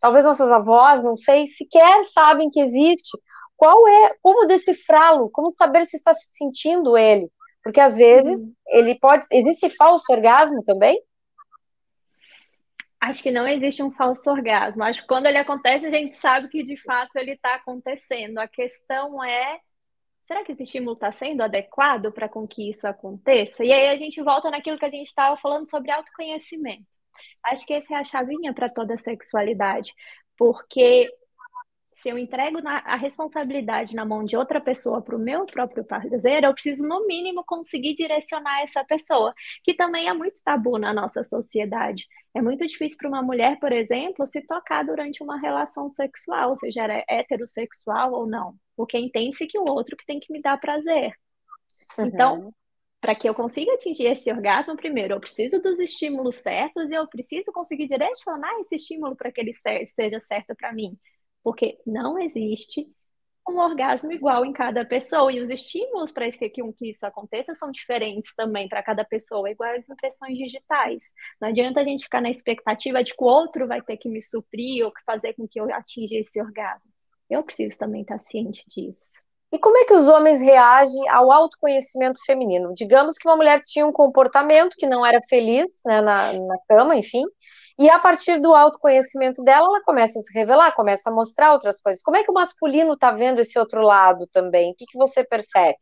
talvez 0.00 0.24
nossas 0.24 0.50
avós, 0.50 1.04
não 1.04 1.16
sei, 1.16 1.46
sequer 1.46 2.02
sabem 2.06 2.50
que 2.50 2.60
existe. 2.60 3.16
Qual 3.56 3.86
é, 3.86 4.16
como 4.20 4.48
decifrá-lo? 4.48 5.30
Como 5.30 5.50
saber 5.52 5.86
se 5.86 5.96
está 5.96 6.12
se 6.12 6.36
sentindo 6.36 6.98
ele? 6.98 7.30
Porque 7.62 7.80
às 7.80 7.96
vezes 7.96 8.44
uhum. 8.44 8.52
ele 8.66 8.98
pode. 8.98 9.24
Existe 9.30 9.70
falso 9.70 10.12
orgasmo 10.12 10.64
também? 10.64 11.00
Acho 13.00 13.22
que 13.22 13.30
não 13.30 13.46
existe 13.46 13.82
um 13.82 13.92
falso 13.92 14.28
orgasmo. 14.30 14.82
Acho 14.82 15.02
que 15.02 15.06
quando 15.06 15.26
ele 15.26 15.38
acontece, 15.38 15.86
a 15.86 15.90
gente 15.90 16.16
sabe 16.16 16.48
que 16.48 16.62
de 16.62 16.76
fato 16.76 17.16
ele 17.16 17.32
está 17.32 17.54
acontecendo. 17.54 18.38
A 18.38 18.48
questão 18.48 19.22
é: 19.22 19.60
será 20.26 20.44
que 20.44 20.52
esse 20.52 20.64
estímulo 20.64 20.94
está 20.94 21.12
sendo 21.12 21.42
adequado 21.42 22.12
para 22.12 22.28
com 22.28 22.46
que 22.46 22.70
isso 22.70 22.86
aconteça? 22.86 23.64
E 23.64 23.72
aí 23.72 23.88
a 23.88 23.96
gente 23.96 24.20
volta 24.22 24.50
naquilo 24.50 24.78
que 24.78 24.84
a 24.84 24.90
gente 24.90 25.08
estava 25.08 25.36
falando 25.36 25.68
sobre 25.70 25.90
autoconhecimento. 25.90 26.86
Acho 27.44 27.66
que 27.66 27.72
essa 27.72 27.94
é 27.94 27.98
a 27.98 28.04
chavinha 28.04 28.52
para 28.52 28.68
toda 28.68 28.94
a 28.94 28.98
sexualidade, 28.98 29.94
porque 30.36 31.10
se 31.92 32.10
eu 32.10 32.18
entrego 32.18 32.60
na, 32.60 32.78
a 32.80 32.96
responsabilidade 32.96 33.94
na 33.94 34.04
mão 34.04 34.22
de 34.22 34.36
outra 34.36 34.60
pessoa 34.60 35.00
para 35.00 35.16
o 35.16 35.18
meu 35.18 35.46
próprio 35.46 35.82
prazer, 35.82 36.44
eu 36.44 36.52
preciso, 36.52 36.86
no 36.86 37.06
mínimo, 37.06 37.42
conseguir 37.46 37.94
direcionar 37.94 38.60
essa 38.62 38.84
pessoa, 38.84 39.32
que 39.64 39.72
também 39.74 40.06
é 40.06 40.12
muito 40.12 40.38
tabu 40.44 40.76
na 40.78 40.92
nossa 40.92 41.22
sociedade. 41.22 42.06
É 42.34 42.42
muito 42.42 42.66
difícil 42.66 42.98
para 42.98 43.08
uma 43.08 43.22
mulher, 43.22 43.58
por 43.58 43.72
exemplo, 43.72 44.26
se 44.26 44.42
tocar 44.42 44.84
durante 44.84 45.22
uma 45.22 45.38
relação 45.40 45.88
sexual, 45.88 46.54
seja 46.56 46.84
é 46.86 47.04
heterossexual 47.08 48.12
ou 48.12 48.26
não, 48.26 48.54
porque 48.76 48.98
entende-se 48.98 49.46
que 49.46 49.58
o 49.58 49.64
outro 49.68 49.96
que 49.96 50.06
tem 50.06 50.20
que 50.20 50.32
me 50.32 50.40
dar 50.40 50.58
prazer. 50.58 51.12
Uhum. 51.98 52.06
Então, 52.06 52.54
para 53.00 53.14
que 53.14 53.28
eu 53.28 53.34
consiga 53.34 53.74
atingir 53.74 54.04
esse 54.04 54.30
orgasmo, 54.30 54.76
primeiro, 54.76 55.14
eu 55.14 55.20
preciso 55.20 55.60
dos 55.60 55.78
estímulos 55.78 56.36
certos 56.36 56.90
e 56.90 56.94
eu 56.94 57.06
preciso 57.08 57.52
conseguir 57.52 57.86
direcionar 57.86 58.58
esse 58.60 58.76
estímulo 58.76 59.16
para 59.16 59.32
que 59.32 59.40
ele 59.40 59.52
seja 59.54 60.20
certo 60.20 60.54
para 60.56 60.72
mim 60.72 60.98
porque 61.46 61.78
não 61.86 62.18
existe 62.18 62.84
um 63.48 63.58
orgasmo 63.58 64.10
igual 64.10 64.44
em 64.44 64.52
cada 64.52 64.84
pessoa 64.84 65.32
e 65.32 65.38
os 65.38 65.48
estímulos 65.48 66.10
para 66.10 66.28
que, 66.28 66.50
que 66.50 66.62
isso 66.82 67.06
aconteça 67.06 67.54
são 67.54 67.70
diferentes 67.70 68.34
também 68.34 68.68
para 68.68 68.82
cada 68.82 69.04
pessoa, 69.04 69.48
igual 69.48 69.70
as 69.76 69.88
impressões 69.88 70.36
digitais. 70.36 71.04
Não 71.40 71.48
adianta 71.48 71.80
a 71.80 71.84
gente 71.84 72.02
ficar 72.02 72.20
na 72.20 72.30
expectativa 72.30 73.00
de 73.00 73.14
que 73.14 73.22
o 73.22 73.28
outro 73.28 73.68
vai 73.68 73.80
ter 73.80 73.96
que 73.96 74.08
me 74.08 74.20
suprir 74.20 74.84
ou 74.84 74.92
fazer 75.06 75.34
com 75.34 75.46
que 75.46 75.60
eu 75.60 75.72
atinja 75.72 76.16
esse 76.16 76.42
orgasmo. 76.42 76.92
Eu 77.28 77.42
preciso 77.42 77.78
também 77.78 78.02
estar 78.02 78.18
ciente 78.18 78.64
disso. 78.68 79.20
E 79.52 79.58
como 79.58 79.78
é 79.78 79.84
que 79.84 79.94
os 79.94 80.08
homens 80.08 80.40
reagem 80.40 81.08
ao 81.08 81.30
autoconhecimento 81.30 82.18
feminino? 82.26 82.74
Digamos 82.74 83.16
que 83.16 83.28
uma 83.28 83.36
mulher 83.36 83.60
tinha 83.64 83.86
um 83.86 83.92
comportamento 83.92 84.74
que 84.76 84.86
não 84.86 85.06
era 85.06 85.20
feliz 85.28 85.80
né, 85.86 86.00
na, 86.00 86.32
na 86.32 86.56
cama, 86.68 86.96
enfim, 86.96 87.24
e 87.78 87.90
a 87.90 87.98
partir 87.98 88.40
do 88.40 88.54
autoconhecimento 88.54 89.42
dela, 89.44 89.66
ela 89.66 89.82
começa 89.82 90.18
a 90.18 90.22
se 90.22 90.32
revelar, 90.32 90.72
começa 90.72 91.10
a 91.10 91.12
mostrar 91.12 91.52
outras 91.52 91.80
coisas. 91.80 92.02
Como 92.02 92.16
é 92.16 92.24
que 92.24 92.30
o 92.30 92.34
masculino 92.34 92.94
está 92.94 93.10
vendo 93.10 93.40
esse 93.40 93.58
outro 93.58 93.82
lado 93.82 94.26
também? 94.32 94.72
O 94.72 94.74
que, 94.74 94.86
que 94.86 94.98
você 94.98 95.22
percebe? 95.22 95.78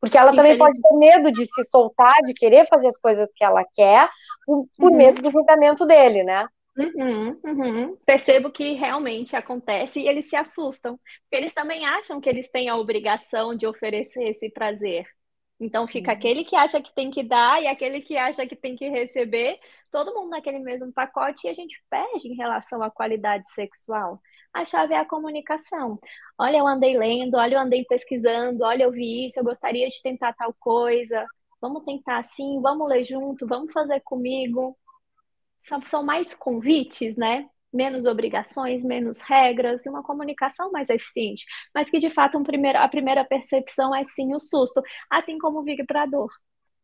Porque 0.00 0.18
ela 0.18 0.34
também 0.34 0.58
pode 0.58 0.80
ter 0.80 0.94
medo 0.96 1.32
de 1.32 1.46
se 1.46 1.64
soltar, 1.64 2.14
de 2.26 2.34
querer 2.34 2.66
fazer 2.66 2.88
as 2.88 2.98
coisas 2.98 3.32
que 3.34 3.44
ela 3.44 3.64
quer, 3.74 4.10
por, 4.44 4.66
por 4.76 4.90
uhum. 4.90 4.96
medo 4.96 5.22
do 5.22 5.30
julgamento 5.30 5.86
dele, 5.86 6.24
né? 6.24 6.46
Uhum, 6.76 7.38
uhum. 7.44 7.96
Percebo 8.06 8.50
que 8.50 8.72
realmente 8.74 9.36
acontece 9.36 10.00
e 10.00 10.08
eles 10.08 10.28
se 10.28 10.36
assustam. 10.36 10.96
Porque 11.22 11.36
eles 11.36 11.52
também 11.52 11.84
acham 11.86 12.20
que 12.20 12.28
eles 12.28 12.50
têm 12.50 12.68
a 12.68 12.76
obrigação 12.76 13.54
de 13.54 13.66
oferecer 13.66 14.22
esse 14.28 14.50
prazer. 14.50 15.06
Então 15.60 15.86
fica 15.86 16.10
uhum. 16.10 16.16
aquele 16.16 16.44
que 16.44 16.56
acha 16.56 16.80
que 16.80 16.94
tem 16.94 17.10
que 17.10 17.22
dar 17.22 17.62
e 17.62 17.66
aquele 17.66 18.00
que 18.00 18.16
acha 18.16 18.46
que 18.46 18.56
tem 18.56 18.74
que 18.76 18.88
receber, 18.88 19.58
todo 19.90 20.14
mundo 20.14 20.30
naquele 20.30 20.58
mesmo 20.58 20.90
pacote 20.92 21.46
e 21.46 21.50
a 21.50 21.54
gente 21.54 21.82
perde 21.90 22.28
em 22.28 22.34
relação 22.34 22.82
à 22.82 22.90
qualidade 22.90 23.50
sexual. 23.52 24.20
A 24.54 24.64
chave 24.64 24.94
é 24.94 24.98
a 24.98 25.04
comunicação. 25.04 25.98
Olha, 26.38 26.56
eu 26.58 26.66
andei 26.66 26.96
lendo, 26.96 27.36
olha, 27.36 27.56
eu 27.56 27.60
andei 27.60 27.84
pesquisando, 27.84 28.64
olha, 28.64 28.84
eu 28.84 28.90
vi 28.90 29.26
isso, 29.26 29.38
eu 29.38 29.44
gostaria 29.44 29.86
de 29.88 30.02
tentar 30.02 30.32
tal 30.32 30.54
coisa. 30.58 31.26
Vamos 31.60 31.84
tentar 31.84 32.18
assim, 32.18 32.58
vamos 32.62 32.88
ler 32.88 33.04
junto, 33.04 33.46
vamos 33.46 33.70
fazer 33.72 34.00
comigo. 34.00 34.76
São, 35.60 35.82
são 35.84 36.02
mais 36.02 36.34
convites, 36.34 37.16
né? 37.16 37.48
menos 37.72 38.04
obrigações, 38.04 38.82
menos 38.82 39.20
regras 39.20 39.84
e 39.86 39.88
uma 39.88 40.02
comunicação 40.02 40.70
mais 40.72 40.90
eficiente. 40.90 41.44
Mas 41.74 41.88
que, 41.88 41.98
de 41.98 42.10
fato, 42.10 42.36
um 42.36 42.42
primeiro, 42.42 42.78
a 42.78 42.88
primeira 42.88 43.24
percepção 43.24 43.94
é 43.94 44.02
sim 44.04 44.34
o 44.34 44.40
susto, 44.40 44.82
assim 45.08 45.38
como 45.38 45.60
o 45.60 45.62
vibrador. 45.62 46.28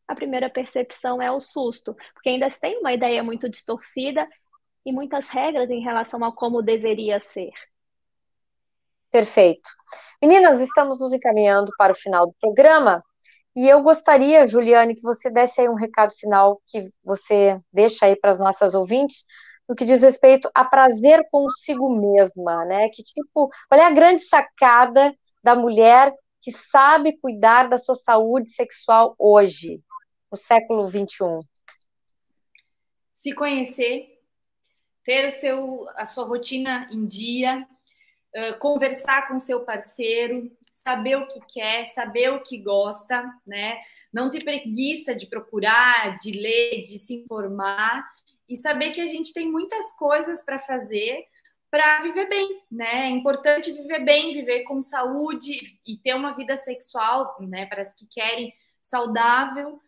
A 0.06 0.14
primeira 0.14 0.48
percepção 0.48 1.20
é 1.20 1.30
o 1.30 1.40
susto, 1.40 1.94
porque 2.14 2.28
ainda 2.28 2.48
se 2.48 2.60
tem 2.60 2.78
uma 2.78 2.92
ideia 2.92 3.22
muito 3.22 3.48
distorcida 3.48 4.28
e 4.84 4.92
muitas 4.92 5.26
regras 5.26 5.68
em 5.68 5.80
relação 5.80 6.24
a 6.24 6.32
como 6.32 6.62
deveria 6.62 7.18
ser. 7.18 7.50
Perfeito. 9.10 9.68
Meninas, 10.22 10.60
estamos 10.60 11.00
nos 11.00 11.12
encaminhando 11.12 11.72
para 11.76 11.92
o 11.92 11.96
final 11.96 12.26
do 12.26 12.34
programa. 12.40 13.02
E 13.56 13.66
eu 13.66 13.82
gostaria, 13.82 14.46
Juliane, 14.46 14.94
que 14.94 15.00
você 15.00 15.30
desse 15.30 15.62
aí 15.62 15.68
um 15.68 15.74
recado 15.74 16.12
final 16.14 16.60
que 16.66 16.90
você 17.02 17.58
deixa 17.72 18.04
aí 18.04 18.14
para 18.14 18.30
as 18.30 18.38
nossas 18.38 18.74
ouvintes 18.74 19.24
no 19.66 19.74
que 19.74 19.86
diz 19.86 20.02
respeito 20.02 20.50
a 20.54 20.62
prazer 20.62 21.26
consigo 21.30 21.88
mesma, 21.88 22.66
né? 22.66 22.90
Que 22.90 23.02
tipo, 23.02 23.50
qual 23.68 23.80
é 23.80 23.84
a 23.84 23.90
grande 23.90 24.22
sacada 24.24 25.16
da 25.42 25.56
mulher 25.56 26.12
que 26.42 26.52
sabe 26.52 27.18
cuidar 27.18 27.68
da 27.68 27.78
sua 27.78 27.96
saúde 27.96 28.50
sexual 28.50 29.16
hoje, 29.18 29.82
no 30.30 30.36
século 30.36 30.86
21? 30.86 31.40
Se 33.16 33.32
conhecer, 33.34 34.20
ter 35.02 35.26
o 35.26 35.30
seu, 35.30 35.86
a 35.96 36.04
sua 36.04 36.26
rotina 36.26 36.88
em 36.92 37.06
dia, 37.06 37.66
conversar 38.60 39.28
com 39.28 39.38
seu 39.38 39.64
parceiro, 39.64 40.50
saber 40.86 41.16
o 41.16 41.26
que 41.26 41.40
quer, 41.52 41.86
saber 41.86 42.30
o 42.30 42.42
que 42.44 42.58
gosta, 42.58 43.24
né? 43.44 43.78
Não 44.12 44.30
ter 44.30 44.44
preguiça 44.44 45.16
de 45.16 45.26
procurar, 45.26 46.16
de 46.18 46.30
ler, 46.30 46.82
de 46.82 46.96
se 46.96 47.14
informar 47.14 48.08
e 48.48 48.54
saber 48.54 48.92
que 48.92 49.00
a 49.00 49.06
gente 49.06 49.32
tem 49.32 49.50
muitas 49.50 49.92
coisas 49.96 50.44
para 50.44 50.60
fazer 50.60 51.26
para 51.68 52.00
viver 52.02 52.28
bem, 52.28 52.62
né? 52.70 53.06
É 53.06 53.08
importante 53.08 53.72
viver 53.72 54.04
bem, 54.04 54.32
viver 54.32 54.62
com 54.62 54.80
saúde 54.80 55.52
e 55.84 55.96
ter 55.96 56.14
uma 56.14 56.32
vida 56.32 56.56
sexual, 56.56 57.36
né? 57.40 57.66
Para 57.66 57.82
as 57.82 57.92
que 57.92 58.06
querem 58.06 58.54
saudável. 58.80 59.80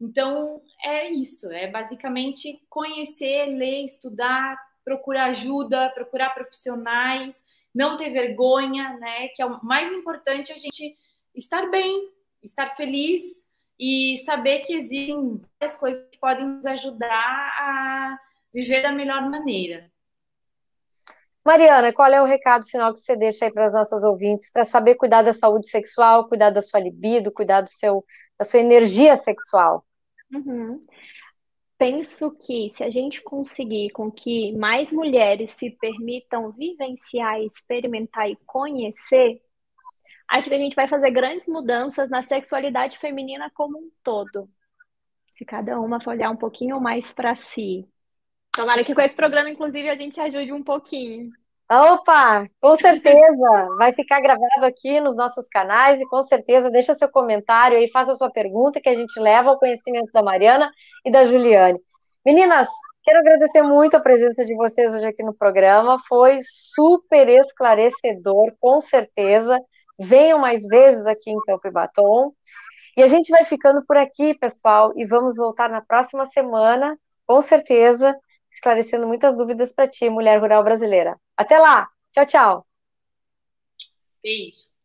Então 0.00 0.62
é 0.82 1.10
isso, 1.10 1.50
é 1.52 1.66
basicamente 1.66 2.62
conhecer, 2.70 3.46
ler, 3.46 3.84
estudar, 3.84 4.58
procurar 4.82 5.26
ajuda, 5.26 5.90
procurar 5.90 6.30
profissionais, 6.30 7.44
não 7.76 7.96
ter 7.98 8.10
vergonha, 8.10 8.96
né? 8.98 9.28
Que 9.28 9.42
é 9.42 9.46
o 9.46 9.62
mais 9.62 9.92
importante 9.92 10.50
a 10.50 10.56
gente 10.56 10.96
estar 11.34 11.70
bem, 11.70 12.10
estar 12.42 12.74
feliz 12.74 13.22
e 13.78 14.16
saber 14.24 14.60
que 14.60 14.72
existem 14.72 15.42
várias 15.60 15.76
coisas 15.76 16.08
que 16.10 16.18
podem 16.18 16.46
nos 16.46 16.64
ajudar 16.64 17.10
a 17.12 18.18
viver 18.52 18.80
da 18.80 18.90
melhor 18.90 19.28
maneira. 19.28 19.90
Mariana, 21.44 21.92
qual 21.92 22.10
é 22.10 22.20
o 22.20 22.24
recado 22.24 22.66
final 22.66 22.92
que 22.94 22.98
você 22.98 23.14
deixa 23.14 23.44
aí 23.44 23.52
para 23.52 23.66
as 23.66 23.74
nossas 23.74 24.02
ouvintes 24.02 24.50
para 24.50 24.64
saber 24.64 24.94
cuidar 24.94 25.22
da 25.22 25.34
saúde 25.34 25.68
sexual, 25.68 26.26
cuidar 26.26 26.50
da 26.50 26.62
sua 26.62 26.80
libido, 26.80 27.30
cuidar 27.30 27.60
do 27.60 27.68
seu, 27.68 28.02
da 28.38 28.44
sua 28.44 28.58
energia 28.58 29.14
sexual? 29.16 29.86
Uhum. 30.32 30.84
Penso 31.78 32.30
que 32.30 32.70
se 32.70 32.82
a 32.82 32.90
gente 32.90 33.22
conseguir 33.22 33.90
com 33.90 34.10
que 34.10 34.52
mais 34.56 34.90
mulheres 34.90 35.50
se 35.50 35.70
permitam 35.70 36.50
vivenciar, 36.52 37.40
experimentar 37.42 38.30
e 38.30 38.36
conhecer, 38.46 39.42
acho 40.28 40.48
que 40.48 40.54
a 40.54 40.58
gente 40.58 40.74
vai 40.74 40.88
fazer 40.88 41.10
grandes 41.10 41.46
mudanças 41.46 42.08
na 42.08 42.22
sexualidade 42.22 42.98
feminina 42.98 43.50
como 43.54 43.78
um 43.78 43.90
todo. 44.02 44.48
Se 45.32 45.44
cada 45.44 45.78
uma 45.80 46.00
for 46.00 46.10
olhar 46.10 46.30
um 46.30 46.36
pouquinho 46.36 46.80
mais 46.80 47.12
para 47.12 47.34
si, 47.34 47.86
Tomara 48.56 48.82
que 48.82 48.94
com 48.94 49.02
esse 49.02 49.14
programa, 49.14 49.50
inclusive, 49.50 49.86
a 49.90 49.94
gente 49.94 50.18
ajude 50.18 50.50
um 50.50 50.62
pouquinho. 50.62 51.30
Opa, 51.68 52.46
com 52.60 52.76
certeza. 52.76 53.68
Vai 53.76 53.92
ficar 53.92 54.20
gravado 54.20 54.64
aqui 54.64 55.00
nos 55.00 55.16
nossos 55.16 55.48
canais 55.48 56.00
e 56.00 56.06
com 56.06 56.22
certeza 56.22 56.70
deixa 56.70 56.94
seu 56.94 57.08
comentário 57.08 57.76
aí, 57.76 57.90
faça 57.90 58.14
sua 58.14 58.30
pergunta 58.30 58.80
que 58.80 58.88
a 58.88 58.94
gente 58.94 59.18
leva 59.18 59.50
ao 59.50 59.58
conhecimento 59.58 60.12
da 60.12 60.22
Mariana 60.22 60.70
e 61.04 61.10
da 61.10 61.24
Juliane. 61.24 61.78
Meninas, 62.24 62.68
quero 63.04 63.18
agradecer 63.18 63.62
muito 63.62 63.96
a 63.96 64.00
presença 64.00 64.44
de 64.44 64.54
vocês 64.54 64.94
hoje 64.94 65.08
aqui 65.08 65.24
no 65.24 65.34
programa. 65.34 65.96
Foi 66.08 66.38
super 66.40 67.28
esclarecedor, 67.28 68.54
com 68.60 68.80
certeza. 68.80 69.60
Venham 69.98 70.38
mais 70.38 70.62
vezes 70.68 71.04
aqui 71.04 71.30
em 71.30 71.40
Campo 71.46 71.66
e 71.66 71.70
Batom. 71.72 72.32
E 72.96 73.02
a 73.02 73.08
gente 73.08 73.30
vai 73.30 73.44
ficando 73.44 73.84
por 73.84 73.96
aqui, 73.96 74.38
pessoal, 74.38 74.92
e 74.96 75.04
vamos 75.04 75.36
voltar 75.36 75.68
na 75.68 75.80
próxima 75.80 76.24
semana, 76.24 76.96
com 77.26 77.42
certeza, 77.42 78.16
esclarecendo 78.56 79.06
muitas 79.06 79.36
dúvidas 79.36 79.72
para 79.74 79.88
ti, 79.88 80.08
mulher 80.10 80.40
rural 80.40 80.64
brasileira. 80.64 81.18
Até 81.36 81.58
lá! 81.58 81.88
Tchau, 82.12 82.26
tchau! 82.26 82.66
Beijo! 84.22 84.75